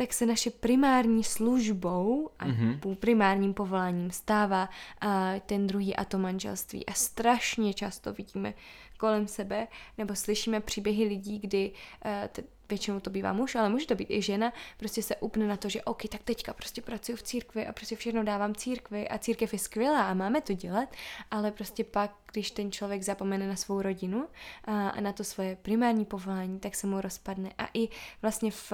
[0.00, 2.94] tak se naše primární službou a mm-hmm.
[2.94, 4.68] primárním povoláním stává
[5.00, 6.86] a ten druhý a to manželství.
[6.86, 8.54] A strašně často vidíme
[8.98, 11.72] kolem sebe nebo slyšíme příběhy lidí, kdy
[12.04, 15.46] uh, t- většinou to bývá muž, ale může to být i žena, prostě se upne
[15.46, 19.08] na to, že OK, tak teďka prostě pracuji v církvi a prostě všechno dávám církvi
[19.08, 20.88] a církev je skvělá a máme to dělat,
[21.30, 24.26] ale prostě pak, když ten člověk zapomene na svou rodinu
[24.64, 27.52] a, a na to svoje primární povolání, tak se mu rozpadne.
[27.58, 27.88] A i
[28.22, 28.72] vlastně v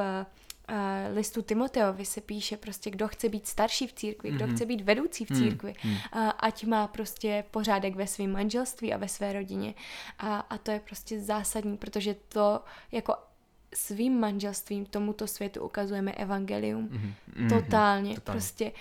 [1.15, 4.55] listu Timoteovi se píše prostě, kdo chce být starší v církvi, kdo mm-hmm.
[4.55, 6.27] chce být vedoucí v církvi, mm-hmm.
[6.27, 9.75] uh, ať má prostě pořádek ve svém manželství a ve své rodině.
[10.19, 12.61] A, a to je prostě zásadní, protože to
[12.93, 13.15] jako
[13.75, 16.89] svým manželstvím tomuto světu ukazujeme evangelium.
[16.89, 17.49] Mm-hmm.
[17.49, 18.15] Totálně.
[18.15, 18.15] Totálně.
[18.21, 18.73] Prostě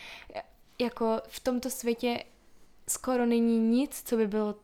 [0.79, 2.23] jako v tomto světě
[2.89, 4.55] skoro není nic, co by bylo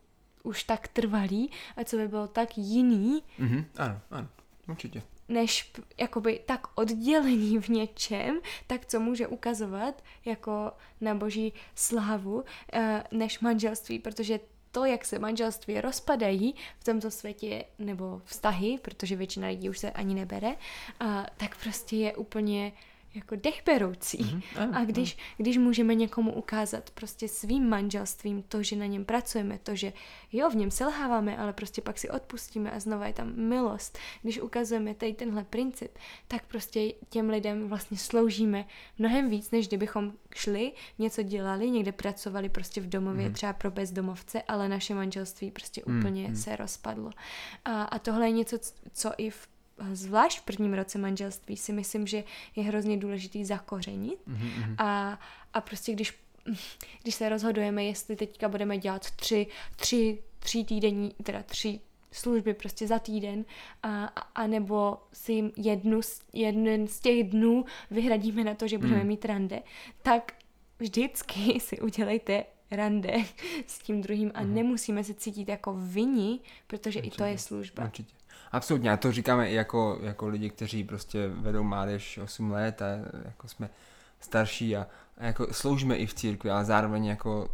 [0.44, 3.24] už tak trvalý a co by bylo tak jiný.
[3.40, 3.66] Mm-hmm.
[3.78, 4.28] Ano, ano,
[4.68, 12.44] určitě než jakoby tak oddělení v něčem, tak co může ukazovat jako na boží slávu,
[12.74, 14.40] eh, než manželství, protože
[14.72, 19.92] to, jak se manželství rozpadají v tomto světě, nebo vztahy, protože většina lidí už se
[19.92, 20.56] ani nebere,
[21.00, 22.72] a, tak prostě je úplně
[23.14, 24.18] jako dechberoucí.
[24.18, 24.70] Mm-hmm.
[24.74, 29.76] A když, když můžeme někomu ukázat prostě svým manželstvím to, že na něm pracujeme, to,
[29.76, 29.94] že
[30.32, 33.98] jo, v něm selháváme, ale prostě pak si odpustíme a znova je tam milost.
[34.22, 35.98] Když ukazujeme tady tenhle princip,
[36.28, 38.66] tak prostě těm lidem vlastně sloužíme
[38.98, 43.34] mnohem víc, než kdybychom šli, něco dělali, někde pracovali prostě v domově, mm.
[43.34, 46.36] třeba pro bezdomovce, ale naše manželství prostě mm, úplně mm.
[46.36, 47.12] se rozpadlo.
[47.66, 48.58] A, a tohle je něco,
[48.94, 49.48] co i v
[49.92, 52.24] zvlášť v prvním roce manželství si myslím, že
[52.56, 54.76] je hrozně důležitý zakořenit mm-hmm.
[54.78, 55.20] a,
[55.54, 56.20] a prostě když,
[57.02, 61.80] když se rozhodujeme, jestli teďka budeme dělat tři, tři, tři týdenní, teda tři
[62.12, 63.46] služby prostě za týden
[63.84, 64.06] a,
[64.36, 66.00] a nebo si jednu,
[66.34, 69.08] jeden z těch dnů vyhradíme na to, že budeme mm.
[69.08, 69.62] mít rande,
[70.02, 70.34] tak
[70.80, 73.14] vždycky si udělejte rande
[73.68, 74.54] s tím druhým a mm.
[74.54, 77.16] nemusíme se cítit jako vini, protože Určitě.
[77.16, 77.84] i to je služba.
[77.84, 78.21] Určitě.
[78.52, 82.86] Absolutně, a to říkáme i jako, jako lidi, kteří prostě vedou mládež 8 let a
[83.26, 83.70] jako jsme
[84.20, 87.50] starší a, a jako sloužíme i v církvi, ale zároveň jako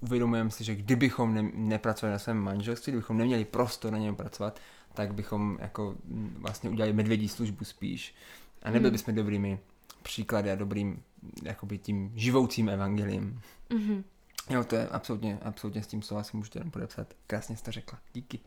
[0.00, 4.60] uvědomujeme si, že kdybychom ne, nepracovali na svém manželství, kdybychom neměli prostor na něm pracovat,
[4.94, 5.94] tak bychom jako
[6.38, 8.14] vlastně udělali medvědí službu spíš.
[8.62, 8.96] A nebyli mm.
[8.96, 9.58] bychom dobrými
[10.02, 11.02] příklady a dobrým
[11.42, 13.40] jakoby tím živoucím evangeliem.
[13.70, 14.02] Mm-hmm.
[14.50, 17.14] Jo, to je absolutně, absolutně s tím souhlasím, můžete jenom podepsat.
[17.26, 17.98] Krásně jste řekla.
[18.12, 18.40] Díky.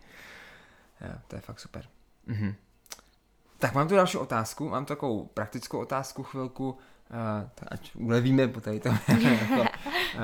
[1.02, 1.86] Jo, to je fakt super.
[2.26, 2.56] Mhm.
[3.58, 8.80] Tak mám tu další otázku, mám takovou praktickou otázku chvilku, uh, ať ulevíme po tady
[8.80, 8.90] to,
[9.24, 9.66] jako, uh,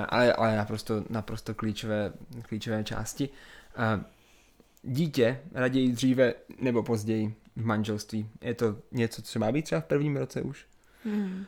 [0.10, 3.30] ale, ale naprosto, naprosto klíčové, klíčové části.
[3.30, 4.04] Uh,
[4.84, 8.30] dítě raději dříve nebo později v manželství.
[8.42, 10.66] Je to něco, co má být třeba v prvním roce už?
[11.04, 11.46] Hmm.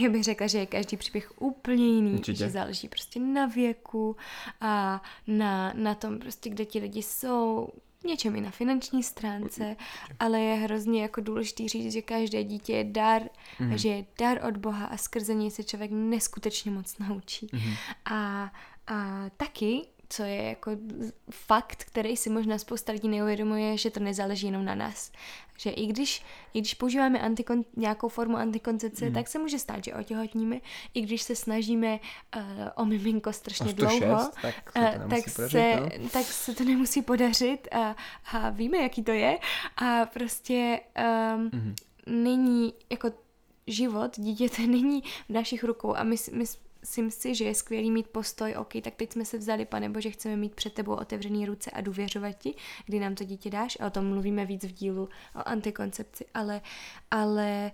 [0.00, 2.38] Já bych řekla, že je každý příběh úplně jiný, Určitě.
[2.38, 4.16] že záleží prostě na věku
[4.60, 7.68] a na, na tom prostě, kde ti lidi jsou,
[8.04, 9.76] něčem i na finanční stránce,
[10.18, 13.22] ale je hrozně jako důležitý říct, že každé dítě je dar,
[13.60, 13.78] mm.
[13.78, 17.48] že je dar od Boha a skrze něj se člověk neskutečně moc naučí.
[17.52, 17.74] Mm.
[18.04, 18.52] A,
[18.86, 20.70] a taky co je jako
[21.30, 25.12] fakt, který si možná spousta lidí neuvědomuje, že to nezáleží jenom na nás.
[25.58, 29.14] Že i když, i když používáme antikon, nějakou formu antikoncepce, mm.
[29.14, 30.60] tak se může stát, že otěhotníme.
[30.94, 32.00] I když se snažíme
[32.36, 32.42] uh,
[32.76, 36.08] o miminko strašně 106, dlouho, tak, se uh, tak, podařit, se, no?
[36.08, 37.96] tak se to nemusí podařit a,
[38.32, 39.38] a víme, jaký to je.
[39.76, 40.80] A prostě
[41.34, 41.74] um, mm.
[42.06, 43.10] není jako
[43.66, 46.44] život dítěte není v našich rukou a my, my
[46.80, 50.10] myslím si, že je skvělý mít postoj, OK, tak teď jsme se vzali, pane Bože,
[50.10, 52.54] chceme mít před tebou otevřený ruce a důvěřovat ti,
[52.86, 53.78] kdy nám to dítě dáš.
[53.80, 56.60] A o tom mluvíme víc v dílu o antikoncepci, ale,
[57.10, 57.72] ale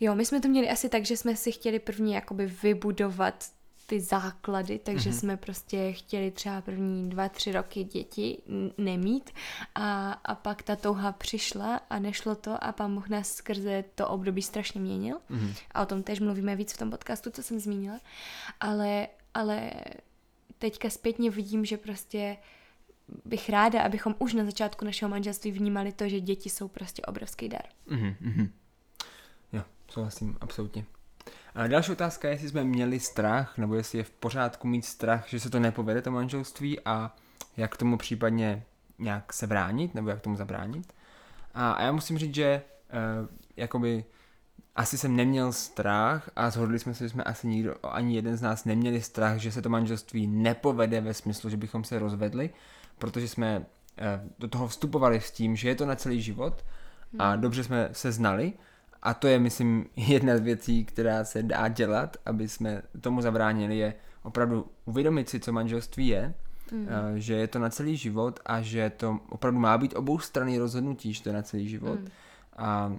[0.00, 3.44] jo, my jsme to měli asi tak, že jsme si chtěli první jakoby vybudovat
[3.88, 5.18] ty základy, takže mm-hmm.
[5.18, 8.42] jsme prostě chtěli třeba první dva, tři roky děti
[8.78, 9.30] nemít
[9.74, 14.08] a, a pak ta touha přišla a nešlo to a pán Bůh nás skrze to
[14.08, 15.54] období strašně měnil mm-hmm.
[15.74, 18.00] a o tom tež mluvíme víc v tom podcastu, co jsem zmínila,
[18.60, 19.70] ale, ale
[20.58, 22.36] teďka zpětně vidím, že prostě
[23.24, 27.48] bych ráda, abychom už na začátku našeho manželství vnímali to, že děti jsou prostě obrovský
[27.48, 27.64] dar.
[27.88, 28.50] Mm-hmm.
[29.52, 30.84] Jo, souhlasím, absolutně.
[31.54, 35.28] A další otázka je, jestli jsme měli strach, nebo jestli je v pořádku mít strach,
[35.28, 37.16] že se to nepovede, to manželství a
[37.56, 38.64] jak tomu případně
[38.98, 40.92] nějak se bránit, nebo jak tomu zabránit.
[41.54, 42.62] A, a já musím říct, že
[43.22, 44.04] uh, jakoby
[44.76, 48.42] asi jsem neměl strach a shodli jsme se, že jsme asi nikdo, ani jeden z
[48.42, 52.50] nás neměli strach, že se to manželství nepovede ve smyslu, že bychom se rozvedli,
[52.98, 53.64] protože jsme uh,
[54.38, 56.64] do toho vstupovali s tím, že je to na celý život
[57.18, 57.40] a hmm.
[57.40, 58.52] dobře jsme se znali
[59.02, 63.78] a to je, myslím, jedna z věcí, která se dá dělat, aby jsme tomu zabránili,
[63.78, 66.34] je opravdu uvědomit si, co manželství je,
[66.72, 66.86] mm.
[67.14, 71.12] že je to na celý život a že to opravdu má být obou strany rozhodnutí,
[71.12, 72.00] že to je na celý život.
[72.00, 72.08] Mm.
[72.56, 72.92] A, a,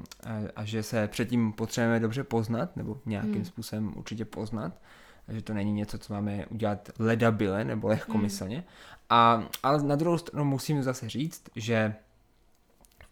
[0.55, 3.45] a že se předtím potřebujeme dobře poznat, nebo nějakým mm.
[3.45, 4.73] způsobem určitě poznat,
[5.27, 8.57] že to není něco, co máme udělat ledabile nebo lehkomyslně.
[8.57, 8.63] Mm.
[9.09, 11.95] A, ale na druhou stranu musím zase říct, že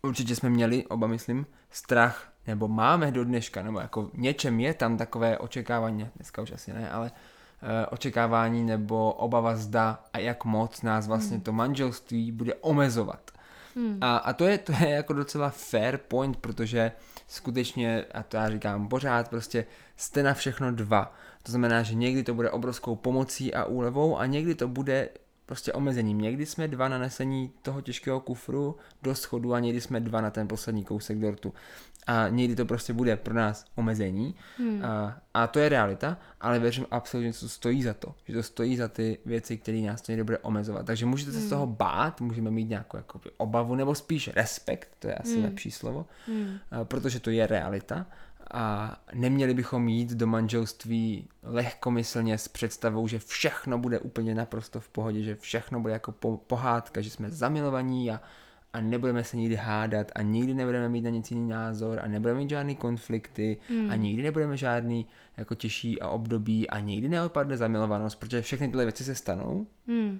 [0.02, 4.74] určitě jsme měli, oba myslím, strach nebo máme do dneška, nebo jako v něčem je
[4.74, 7.12] tam takové očekávání, dneska už asi ne, ale
[7.62, 11.44] e, očekávání nebo obava zda a jak moc nás vlastně hmm.
[11.44, 13.32] to manželství bude omezovat.
[13.76, 13.98] Hmm.
[14.02, 16.92] A, a to, je, to je jako docela fair point, protože
[17.28, 19.66] skutečně, a to já říkám pořád, prostě
[19.98, 21.14] jste na všechno dva.
[21.44, 25.10] To znamená, že někdy to bude obrovskou pomocí a úlevou a někdy to bude
[25.46, 26.22] prostě omezením.
[26.22, 30.32] Někdy jsme dva na nesení toho těžkého kufru do schodu a někdy jsme dva na
[30.32, 31.54] ten poslední kousek dortu.
[32.08, 34.36] A někdy to prostě bude pro nás omezení.
[34.58, 34.86] Hmm.
[34.86, 38.15] A, a to je realita, ale věřím absolutně, že to stojí za to.
[38.28, 40.86] Že to stojí za ty věci, které nás to někdy bude omezovat.
[40.86, 41.48] Takže můžete se hmm.
[41.48, 45.43] z toho bát, můžeme mít nějakou jako, obavu, nebo spíš respekt, to je asi hmm.
[45.43, 46.58] lepší slovo, hmm.
[46.72, 48.06] A, protože to je realita
[48.52, 54.89] a neměli bychom jít do manželství lehkomyslně s představou, že všechno bude úplně naprosto v
[54.89, 58.22] pohodě, že všechno bude jako po, pohádka, že jsme zamilovaní a,
[58.78, 62.40] a nebudeme se nikdy hádat a nikdy nebudeme mít na nic jiný názor a nebudeme
[62.40, 63.92] mít žádný konflikty mm.
[63.92, 65.06] a nikdy nebudeme žádný
[65.38, 70.20] jako těžší a období a nikdy neopadne zamilovanost, protože všechny tyhle věci se stanou mm.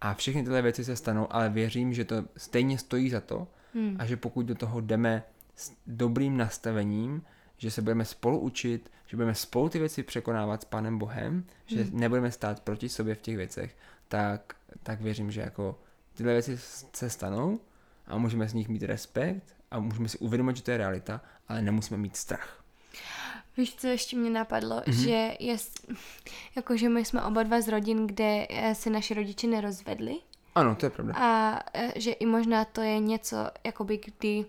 [0.00, 3.96] a všechny tyhle věci se stanou, ale věřím, že to stejně stojí za to mm.
[3.98, 5.22] a že pokud do toho jdeme
[5.56, 7.22] s dobrým nastavením,
[7.56, 11.82] že se budeme spolu učit, že budeme spolu ty věci překonávat s Panem Bohem, že
[11.82, 12.00] hmm.
[12.00, 13.76] nebudeme stát proti sobě v těch věcech,
[14.08, 15.78] tak, tak věřím, že jako
[16.14, 16.58] tyhle věci
[16.92, 17.60] se stanou
[18.06, 21.62] a můžeme z nich mít respekt a můžeme si uvědomit, že to je realita, ale
[21.62, 22.62] nemusíme mít strach.
[23.56, 25.02] Víš, co ještě mě napadlo, mm-hmm.
[25.02, 25.56] že je,
[26.56, 30.16] jako, že my jsme oba dva z rodin, kde eh, se naši rodiče nerozvedli.
[30.54, 31.14] Ano, to je pravda.
[31.16, 34.44] A eh, že i možná to je něco, jakoby kdy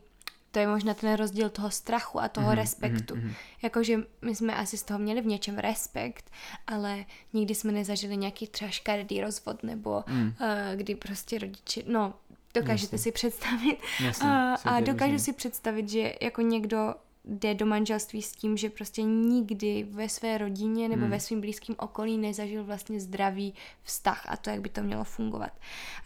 [0.51, 3.15] to je možná ten rozdíl toho strachu a toho mm-hmm, respektu.
[3.15, 3.33] Mm-hmm.
[3.61, 6.31] Jakože my jsme asi z toho měli v něčem respekt,
[6.67, 10.21] ale nikdy jsme nezažili nějaký třeba škaredý rozvod, nebo mm.
[10.27, 10.33] uh,
[10.75, 12.13] kdy prostě rodiče, no,
[12.61, 13.03] dokážete Jasně.
[13.03, 13.77] si představit.
[14.05, 16.95] Jasně, uh, a dokážu si představit, že jako někdo
[17.27, 21.11] jde do manželství s tím, že prostě nikdy ve své rodině nebo hmm.
[21.11, 25.51] ve svém blízkém okolí nezažil vlastně zdravý vztah a to, jak by to mělo fungovat.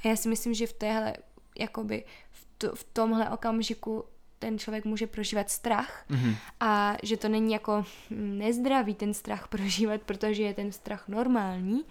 [0.03, 1.13] A já si myslím, že v téhle,
[1.59, 4.03] jakoby v, to, v tomhle okamžiku
[4.41, 6.36] ten člověk může prožívat strach mm-hmm.
[6.60, 11.84] a že to není jako nezdravý ten strach prožívat, protože je ten strach normální,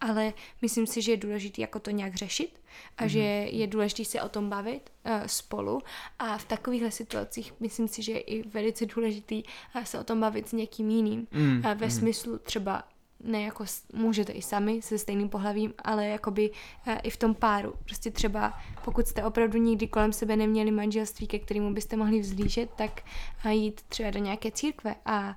[0.00, 2.60] ale myslím si, že je důležité jako to nějak řešit
[2.96, 3.08] a mm-hmm.
[3.08, 5.80] že je důležité se o tom bavit uh, spolu
[6.18, 9.34] a v takovýchhle situacích myslím si, že je i velice důležité
[9.76, 11.56] uh, se o tom bavit s někým jiným mm-hmm.
[11.56, 11.98] uh, ve mm-hmm.
[11.98, 12.84] smyslu třeba
[13.22, 17.74] ne jako můžete i sami se stejným pohlavím, ale jakoby uh, i v tom páru.
[17.84, 22.70] Prostě třeba pokud jste opravdu nikdy kolem sebe neměli manželství, ke kterému byste mohli vzlížet,
[22.76, 23.02] tak
[23.44, 25.36] uh, jít třeba do nějaké církve a,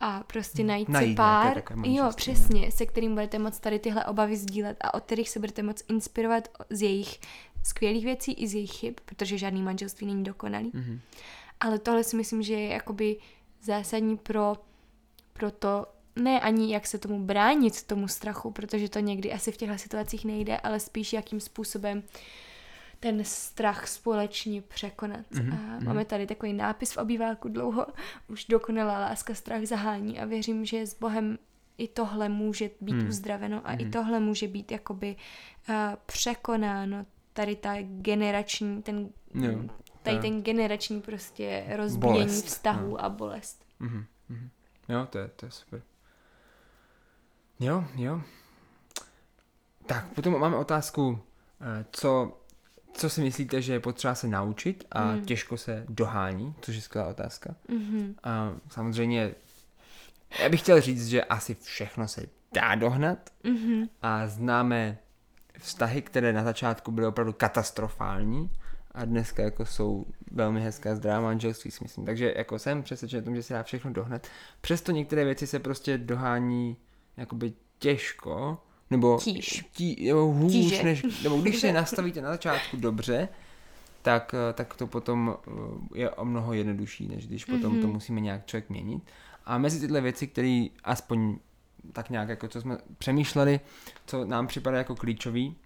[0.00, 4.36] a prostě najít, najít si pár, jo, přesně, se kterým budete moc tady tyhle obavy
[4.36, 7.20] sdílet a od kterých se budete moc inspirovat z jejich
[7.62, 10.70] skvělých věcí i z jejich chyb, protože žádný manželství není dokonalý.
[10.70, 10.98] Mm-hmm.
[11.60, 13.16] Ale tohle si myslím, že je jakoby
[13.62, 14.56] zásadní pro,
[15.32, 19.56] pro to, ne ani jak se tomu bránit, tomu strachu, protože to někdy asi v
[19.56, 22.02] těchto situacích nejde, ale spíš jakým způsobem
[23.00, 25.26] ten strach společně překonat.
[25.32, 25.52] Mm-hmm.
[25.52, 25.84] A mhm.
[25.84, 27.86] máme tady takový nápis v obýváku dlouho,
[28.28, 31.38] už dokonalá láska strach zahání a věřím, že s Bohem
[31.78, 33.08] i tohle může být mm.
[33.08, 33.80] uzdraveno a mm.
[33.80, 33.92] i mhm.
[33.92, 35.16] tohle může být jakoby
[35.68, 35.74] uh,
[36.06, 39.58] překonáno tady ta generační, ten, jo,
[40.02, 43.04] tady ten generační prostě rozbíjení vztahů no.
[43.04, 43.64] a bolest.
[43.80, 44.04] Mm-hmm.
[44.88, 45.82] Jo, to je, to je super.
[47.62, 48.20] Jo, jo.
[49.86, 51.18] Tak, potom máme otázku,
[51.60, 52.38] eh, co,
[52.92, 55.24] co si myslíte, že je potřeba se naučit a mm.
[55.24, 57.54] těžko se dohání, což je skvělá otázka.
[57.68, 58.14] Mm-hmm.
[58.22, 59.34] A samozřejmě,
[60.42, 63.88] já bych chtěl říct, že asi všechno se dá dohnat Mm-hmm.
[64.02, 64.98] a známe
[65.58, 68.50] vztahy, které na začátku byly opravdu katastrofální
[68.92, 72.06] a dneska jako jsou velmi hezká zdravá manželství, si myslím.
[72.06, 74.26] Takže jako jsem přesvědčen o tom, že se dá všechno dohnat.
[74.60, 76.76] Přesto některé věci se prostě dohání
[77.16, 78.58] jakoby těžko,
[78.90, 79.64] nebo Tíž.
[79.76, 80.82] tí, nebo hůř, Tíže.
[80.82, 83.28] než, nebo když si je nastavíte na začátku dobře,
[84.02, 85.50] tak, eh, tak to potom eh,
[85.98, 87.92] je o mnoho jednodušší, než když potom to Mhm.
[87.92, 89.02] musíme nějak člověk měnit.
[89.44, 91.36] A mezi tyhle věci, které aspoň
[91.92, 93.60] tak nějak jako co jsme přemýšleli,
[94.06, 95.56] co nám připadá jako klíčový,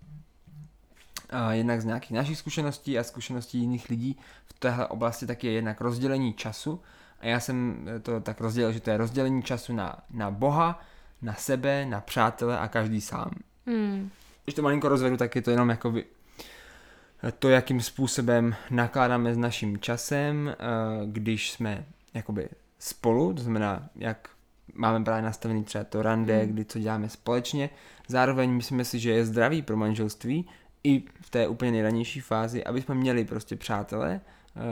[1.31, 5.53] a jednak z nějakých našich zkušeností a zkušeností jiných lidí v téhle oblasti, tak je
[5.53, 6.81] jednak rozdělení času.
[7.21, 10.81] A já jsem to tak rozdělil, že to je rozdělení času na, na Boha,
[11.23, 13.31] na sebe, na přátele a každý sám.
[13.67, 14.11] Mm.
[14.45, 16.05] Když to malinko rozvedu, tak je to jenom jakoby
[17.39, 20.57] to, jakým způsobem nakládáme s naším časem, eh,
[21.07, 22.49] když jsme jakoby
[22.79, 24.29] spolu, to znamená, jak
[24.75, 26.53] máme právě nastavený třeba to rande, Mm.
[26.53, 27.71] kdy co děláme společně.
[28.09, 30.49] Zároveň myslíme si, že je zdravý pro manželství
[30.85, 34.21] i v té úplně nejranější fázi, aby jsme měli prostě přátele,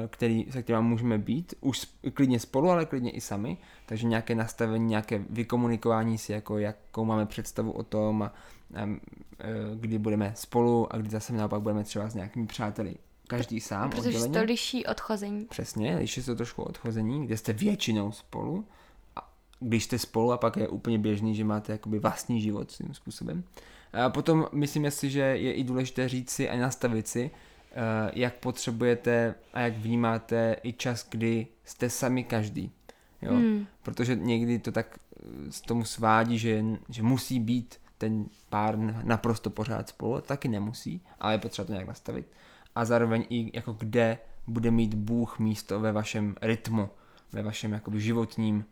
[0.08, 4.86] který, se kterými můžeme být, už klidně spolu, ale klidně i sami, takže nějaké nastavení,
[4.86, 8.26] nějaké vykomunikování si, jako jakou máme představu o tom a,
[8.74, 8.88] a
[9.40, 12.94] eh, kdy budeme spolu a kdy zase naopak budeme třeba s nějakými přáteli.
[13.26, 14.38] Každý sám Protože odděleně.
[14.38, 15.44] to liší od chození.
[15.44, 18.64] Přesně, liší se to trošku od chození, kde jste většinou spolu.
[19.16, 22.94] A když jste spolu a pak je úplně běžný, že máte jakoby vlastní život svým
[22.94, 23.44] způsobem.
[23.92, 27.53] A potom myslím si, že je i důležité říct si a nastavit si, eh,
[28.14, 32.72] jak potřebujete a jak vnímáte i čas, kdy jste sami každý.
[33.22, 33.32] Jo?
[33.32, 33.66] Mm.
[33.82, 39.50] Protože někdy to tak eh, z tomu svádí, že, že musí být ten pár naprosto
[39.50, 42.26] pořád spolu, taky nemusí, ale je potřeba to nějak nastavit.
[42.74, 46.90] A zároveň i jako kde bude mít Bůh místo ve vašem rytmu,
[47.32, 48.64] ve vašem jakoby životním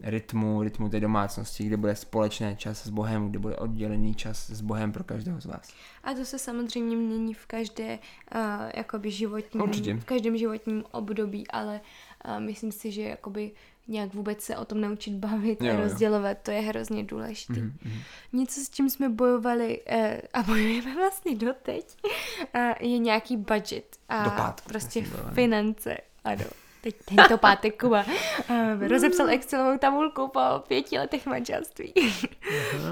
[0.00, 4.60] rytmu, rytmu té domácnosti, kde bude společný čas s Bohem, kde bude oddělený čas s
[4.60, 5.72] Bohem pro každého z vás.
[6.04, 7.98] A to se samozřejmě mění v každé
[8.34, 8.40] uh,
[8.74, 9.94] jakoby životním, Určitě.
[9.94, 11.80] v každém životním období, ale
[12.28, 13.50] uh, myslím si, že jakoby
[13.88, 15.80] nějak vůbec se o tom naučit bavit Jo, a jo.
[15.80, 17.52] rozdělovat, to je hrozně důležité.
[17.52, 17.98] Mhm, mhm.
[18.32, 19.98] Něco, s čím jsme bojovali uh,
[20.32, 25.96] a bojujeme vlastně doteď, uh, je nějaký budget a Do pátku prostě finance.
[26.24, 26.44] Ano.
[26.86, 28.04] Teď tento pátek Kuba
[28.50, 31.94] uh, rozepsal Excelovou tabulku po pěti letech manželství.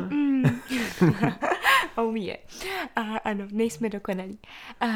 [0.08, 0.44] Mm.
[1.94, 2.38] oh je.
[2.96, 4.38] A ano, nejsme dokonalí.
[4.80, 4.86] A,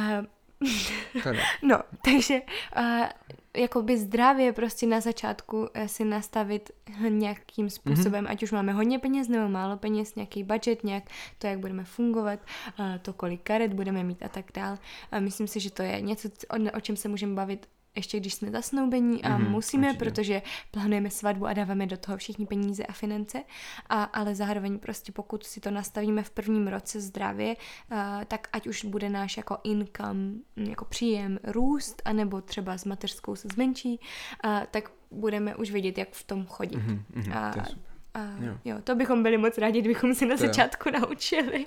[1.32, 1.42] ne.
[1.62, 2.42] no, takže
[2.76, 3.08] a,
[3.56, 6.70] jakoby zdravě prostě na začátku eh, si nastavit
[7.08, 11.04] nějakým způsobem, ať už máme hodně peněz nebo málo peněz, nějaký budget, nějak
[11.38, 12.40] to, jak budeme fungovat,
[12.78, 14.78] a to, kolik karet budeme mít a tak dál.
[15.10, 17.66] A myslím si, že to je něco, o, o čem se můžeme bavit
[17.98, 20.04] ještě když jsme zasnoubení a Mhm, musíme, určitě.
[20.04, 23.42] protože plánujeme svatbu a dáváme do toho všichni peníze a finance,
[23.88, 27.56] a, ale zároveň prostě pokud si to nastavíme v prvním roce zdravě,
[27.90, 30.18] a, tak ať už bude náš jako income,
[30.56, 34.00] mm, jako příjem růst, anebo třeba s mateřskou se zmenší,
[34.42, 36.76] a, tak budeme už vědět, jak v tom chodit.
[36.76, 37.92] Mhm, mhm, A, to je super.
[38.14, 38.58] a, Jo.
[38.64, 40.48] jo, to bychom byli moc rádi, kdybychom si na To jo.
[40.48, 41.66] začátku naučili.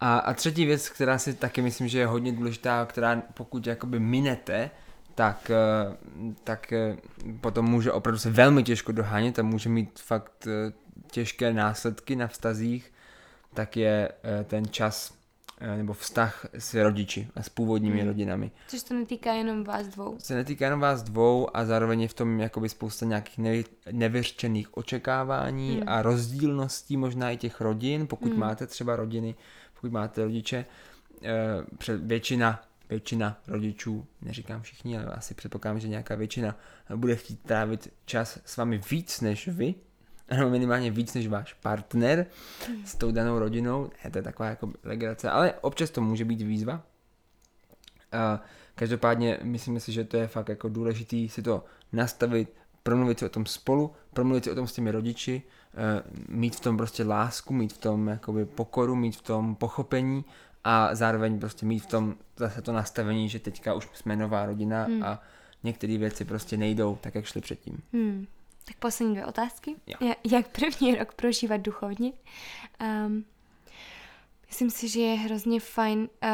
[0.00, 4.00] A, a třetí věc, která si taky myslím, že je hodně důležitá, která pokud jakoby
[4.00, 4.70] minete,
[5.14, 5.96] tak, eh,
[6.44, 6.96] tak eh,
[7.40, 10.72] potom může opravdu se velmi těžko dohánět a může mít fakt eh,
[11.10, 12.92] těžké následky na vztazích,
[13.54, 14.08] tak je
[14.44, 15.14] ten čas
[15.76, 18.08] nebo vztah s rodiči a s původními Hmm.
[18.08, 18.50] rodinami.
[18.68, 20.16] Což to netýká jenom vás dvou.
[20.18, 24.76] Se netýká jenom vás dvou a zároveň je v tom jakoby spousta nějakých nevy, nevyřčených
[24.76, 25.88] očekávání Hmm.
[25.88, 28.40] a rozdílností možná i těch rodin, pokud Hmm.
[28.40, 29.34] máte třeba rodiny,
[29.74, 30.64] pokud máte rodiče,
[31.96, 36.56] většina, většina rodičů, neříkám všichni, ale asi předpokládám, že nějaká většina
[36.96, 39.74] bude chtít trávit čas s vámi víc než vy,
[40.30, 42.26] nebo minimálně víc než váš partner
[42.84, 43.90] s tou danou rodinou.
[44.04, 46.82] Je to je taková jako legrace, ale občas to může být výzva.
[48.74, 53.28] Každopádně myslím si, že to je fakt jako důležitý si to nastavit, promluvit si o
[53.28, 55.42] tom spolu, promluvit si o tom s těmi rodiči,
[55.74, 60.24] eh, mít v tom prostě lásku, mít v tom jakoby pokoru, mít v tom pochopení
[60.64, 64.84] a zároveň prostě mít v tom zase to nastavení, že teďka už jsme nová rodina
[64.84, 65.02] Hmm.
[65.02, 65.22] a
[65.62, 67.82] některé věci prostě nejdou tak, jak šly předtím.
[67.92, 68.26] Hmm.
[68.64, 69.76] Tak poslední dvě otázky.
[69.86, 69.96] Jo.
[70.00, 72.12] Ja- Jak první rok prožívat duchovně?
[73.06, 73.24] Um,
[74.48, 76.28] myslím si, že je hrozně fajn uh,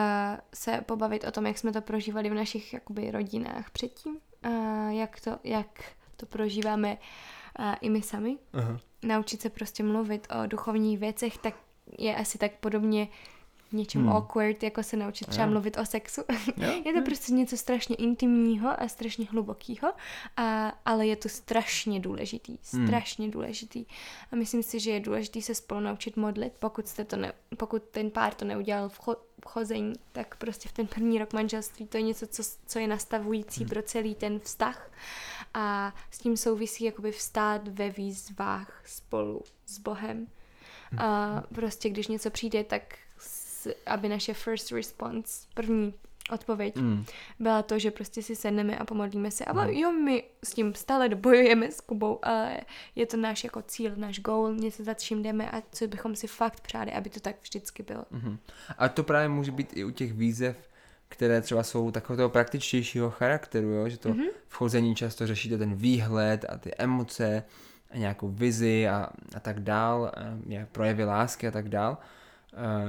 [0.54, 4.16] se pobavit o tom, jak jsme to prožívali v našich jakoby, rodinách předtím.
[4.46, 5.82] Uh, jak, to, jak
[6.16, 6.98] to prožíváme
[7.56, 8.36] a i my sami.
[8.52, 8.78] Aha.
[9.02, 11.54] Naučit se prostě mluvit o duchovních věcech, tak
[11.98, 13.08] je asi tak podobně
[13.72, 14.12] něčem hmm.
[14.12, 15.50] awkward, jako se naučit třeba Jo.
[15.50, 16.20] mluvit o sexu.
[16.56, 19.92] Jo, je to prostě něco strašně intimního a strašně hlubokého,
[20.36, 22.86] a, ale je to strašně důležitý, Hmm.
[22.86, 23.84] strašně důležitý.
[24.32, 27.82] A myslím si, že je důležitý se spolu naučit modlit, pokud, jste to ne, pokud
[27.82, 31.86] ten pár to neudělal v, cho, v chození, tak prostě v ten první rok manželství
[31.86, 33.68] to je něco, co, co je nastavující Hmm.
[33.68, 34.90] pro celý ten vztah
[35.54, 40.26] a s tím souvisí jakoby vstát ve výzvách spolu s Bohem.
[40.98, 42.82] A prostě když něco přijde, tak
[43.86, 45.94] aby naše first response, první
[46.30, 47.04] odpověď, Mm.
[47.40, 49.44] byla to, že prostě si sedneme a pomodlíme se.
[49.44, 52.60] A jo, my s tím stále bojujeme s Kubou, ale
[52.94, 56.26] je to náš jako cíl, náš goal, něco za čím jdeme a co bychom si
[56.26, 58.04] fakt přáli, aby to tak vždycky bylo.
[58.10, 58.38] Mhm.
[58.78, 60.56] A to právě může být i u těch výzev,
[61.08, 63.88] které třeba jsou takového praktičtějšího charakteru, jo?
[63.88, 64.24] že to Mhm.
[64.48, 67.44] v chození často řešíte ten výhled a ty emoce
[67.90, 70.20] a nějakou vizi a, a tak dál, a
[70.72, 71.98] projevy lásky a tak dál,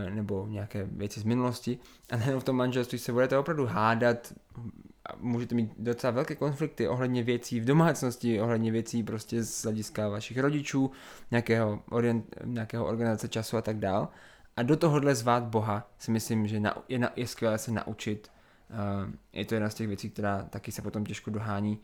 [0.09, 1.79] nebo nějaké věci z minulosti.
[2.09, 4.33] A nejenom v tom manželství se budete opravdu hádat
[5.05, 10.09] a můžete mít docela velké konflikty ohledně věcí v domácnosti, ohledně věcí prostě z hlediska
[10.09, 10.91] vašich rodičů,
[11.31, 14.07] nějakého, orient, nějakého organizace času a tak dál.
[14.57, 18.31] A do tohohle zvát Boha si myslím, že na, je, na, je skvělé se naučit.
[18.69, 21.79] Uh, je to jedna z těch věcí, která taky se potom těžko dohání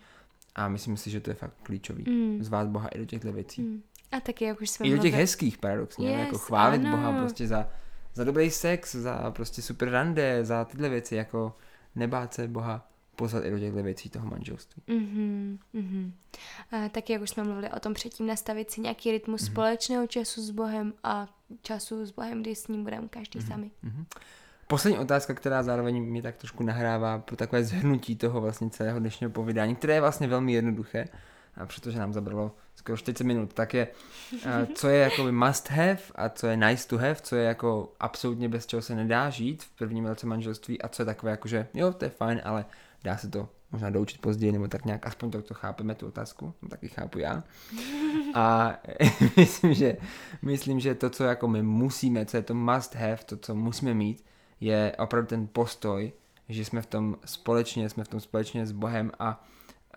[0.56, 2.04] a myslím si, že to je fakt klíčový.
[2.08, 2.44] Mm.
[2.44, 3.62] Zvát Boha i do těchto věcí.
[3.62, 3.82] Mm.
[4.12, 6.86] A taky, jak už jsme I do těch mluvili- hezkých paradoxně, yes, Yes, jako chválit
[6.86, 6.98] ano.
[6.98, 7.70] Boha prostě za,
[8.14, 11.56] za dobrý sex, za prostě super rande, za tyhle věci, jako
[11.96, 14.84] nebát se Boha pozvat i do těchto věcí toho manželství.
[14.88, 16.14] Mhm, mhm.
[16.72, 19.52] A taky, jak už jsme mluvili o tom předtím, nastavit si nějaký rytmus mm-hmm.
[19.52, 21.28] společného času s Bohem a
[21.62, 23.48] času s Bohem, kdy s ním budeme každý mm-hmm.
[23.48, 23.72] sami.
[23.84, 24.06] Mhm.
[24.68, 29.30] Poslední otázka, která zároveň mi tak trošku nahrává pro takové zhrnutí toho vlastně celého dnešního
[29.30, 31.08] povídání, které je vlastně velmi jednoduché,
[31.56, 32.52] a protože nám zabralo
[32.86, 33.88] skoro 40 minut, tak je,
[34.46, 37.94] a co je jako must have a co je nice to have, co je jako
[38.00, 41.48] absolutně bez čeho se nedá žít v prvním roce manželství a co je takové jako,
[41.48, 42.66] že jo, to je fajn, ale
[43.04, 46.54] dá se to možná doučit později, nebo tak nějak, aspoň to, to chápeme, tu otázku,
[46.62, 47.44] no, taky chápu já.
[48.34, 48.78] A
[49.38, 49.98] myslím, že,
[50.42, 53.94] myslím, že to, co jako my musíme, co je to must have, to, co musíme
[53.94, 54.26] mít,
[54.62, 56.12] je opravdu ten postoj,
[56.50, 59.46] že jsme v tom společně, jsme v tom společně s Bohem a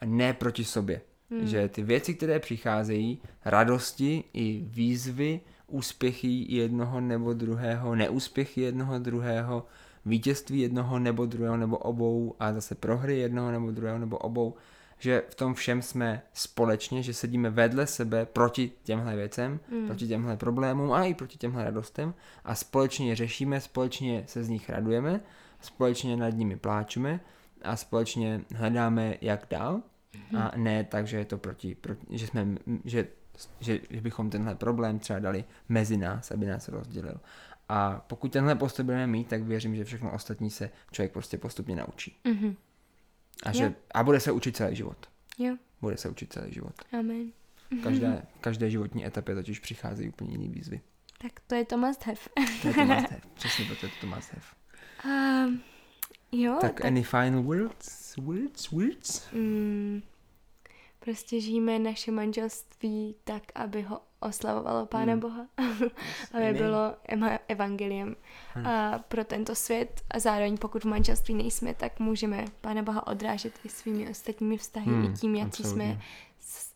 [0.05, 1.01] ne proti sobě.
[1.31, 1.47] Hmm.
[1.47, 9.67] Že ty věci, které přicházejí, radosti i výzvy, úspěchy jednoho nebo druhého, neúspěchy jednoho druhého,
[10.07, 14.55] vítězství jednoho nebo druhého nebo obou a zase prohry jednoho nebo druhého nebo obou,
[14.99, 19.87] že v tom všem jsme společně, že sedíme vedle sebe proti těmhle věcem, mm.
[19.87, 22.15] proti těmhle problémům a i proti těmhle radostem
[22.45, 25.21] a společně je řešíme, společně se z nich radujeme,
[25.61, 27.21] společně nad nimi pláčeme
[27.63, 29.83] a společně hledáme, jak dál
[30.39, 32.47] a ne tak, že je to proti, proti že jsme,
[32.85, 33.09] že,
[33.61, 37.21] že, že bychom tenhle problém třeba dali mezi nás, aby nás rozdělil.
[37.69, 41.77] A pokud tenhle postoj budeme mít, tak věřím, že všechno ostatní se člověk prostě postupně
[41.77, 42.17] naučí.
[42.25, 42.57] Mhm.
[43.43, 43.73] A, že, Jo.
[43.95, 45.07] a bude se učit celý život.
[45.39, 46.75] Jo, Bude se učit celý život.
[46.99, 47.33] amen.
[47.81, 50.81] V každé, každé životní etapě totiž přicházejí úplně jiný výzvy.
[51.23, 52.19] Tak to je to must have.
[52.63, 53.21] To je to must have.
[53.35, 54.47] Přesně proto je to must have.
[55.47, 55.63] Um,
[56.33, 58.08] jo, Tak, any final words?
[58.23, 58.71] Words?
[58.71, 59.33] Words?
[59.33, 60.03] Mm,
[61.01, 65.21] prostě žijeme naše manželství tak, aby ho oslavovalo Pána Mm.
[65.21, 65.47] Boha,
[66.35, 66.57] aby Amen.
[66.57, 66.95] bylo
[67.49, 68.17] evangeliem
[68.55, 68.71] Ano.
[68.71, 73.53] a pro tento svět a zároveň pokud v manželství nejsme, tak můžeme Pána Boha odrážet
[73.65, 76.03] i svými ostatními vztahy, Hmm, i tím, jaký jsme absolutně.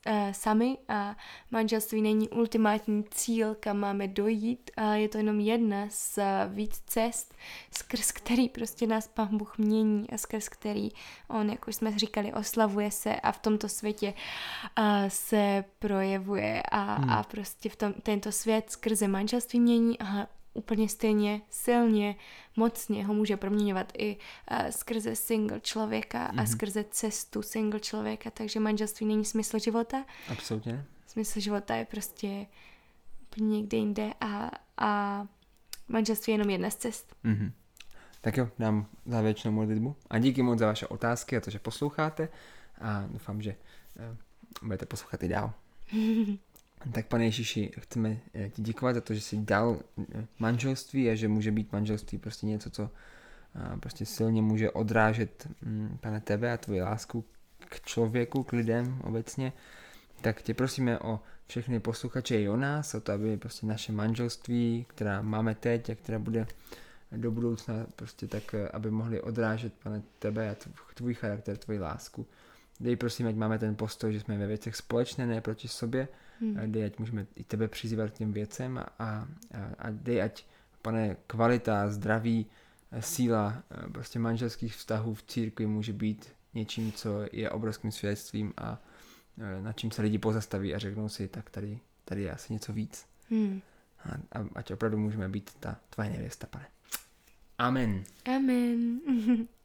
[0.07, 1.17] Uh, sami a
[1.51, 6.83] manželství není ultimátní cíl, kam máme dojít a je to jenom jedna z uh, víc
[6.87, 7.35] cest,
[7.71, 10.89] skrz který prostě nás Pán Bůh mění a skrz který
[11.29, 14.15] on, jak už jsme říkali, oslavuje se a v tomto světě
[14.79, 17.11] uh, se projevuje a, Hmm.
[17.11, 22.17] a prostě v tom, tento svět skrze manželství mění a úplně stejně silně,
[22.57, 24.17] mocně ho může proměňovat i
[24.51, 26.47] uh, skrze single člověka a Mhm.
[26.47, 30.05] skrze cestu single člověka, takže manželství není smysl života.
[30.29, 30.85] Absolutně.
[31.07, 32.47] Smysl života je prostě
[33.23, 35.27] úplně někde jinde a, a
[35.89, 37.17] manželství je jenom jedna z cest.
[37.25, 37.53] Mhm.
[38.21, 39.97] Tak jo, dám závěrečnou modlitbu.
[40.11, 42.29] A díky moc za vaše otázky a to, že posloucháte.
[42.81, 43.57] A doufám, že
[43.97, 44.17] eh,
[44.63, 45.53] budete poslouchat i dál.
[46.93, 51.15] Tak pane Ježíši, chceme eh, ti děkovat za to, že jsi dal eh, manželství a
[51.15, 52.91] že může být manželství prostě něco, co
[53.57, 57.25] eh, prostě silně může odrážet, mm, pane, tebe a tvoji lásku
[57.59, 59.53] k člověku, k lidem obecně.
[60.21, 64.87] Tak tě prosíme o všechny posluchače i o nás, o to, aby prostě naše manželství,
[64.89, 66.47] která máme teď a která bude
[67.17, 72.27] do budoucna prostě tak, aby mohli odrážet, pane, tebe a tv- tvůj charakter, tvoji lásku.
[72.81, 76.09] dej prosím, ať máme ten postoj, že jsme ve věcech společné, ne proti sobě,
[76.43, 76.73] hmm.
[76.73, 79.29] dej, ať můžeme i tebe přizývat k těm věcem a, a,
[79.79, 80.45] a dej, ať,
[80.83, 82.47] pane, kvalita, zdraví,
[83.01, 83.63] síla
[83.93, 88.83] prostě manželských vztahů v církvi může být něčím, co je obrovským svědectvím a
[89.63, 93.07] nad čím se lidi pozastaví a řeknou si, tak tady, tady je asi něco víc.
[93.31, 93.61] Hmm.
[94.05, 96.67] A, a ať opravdu můžeme být ta tvoje nevěsta, pane.
[97.59, 98.05] Amen.
[98.37, 99.01] Amen.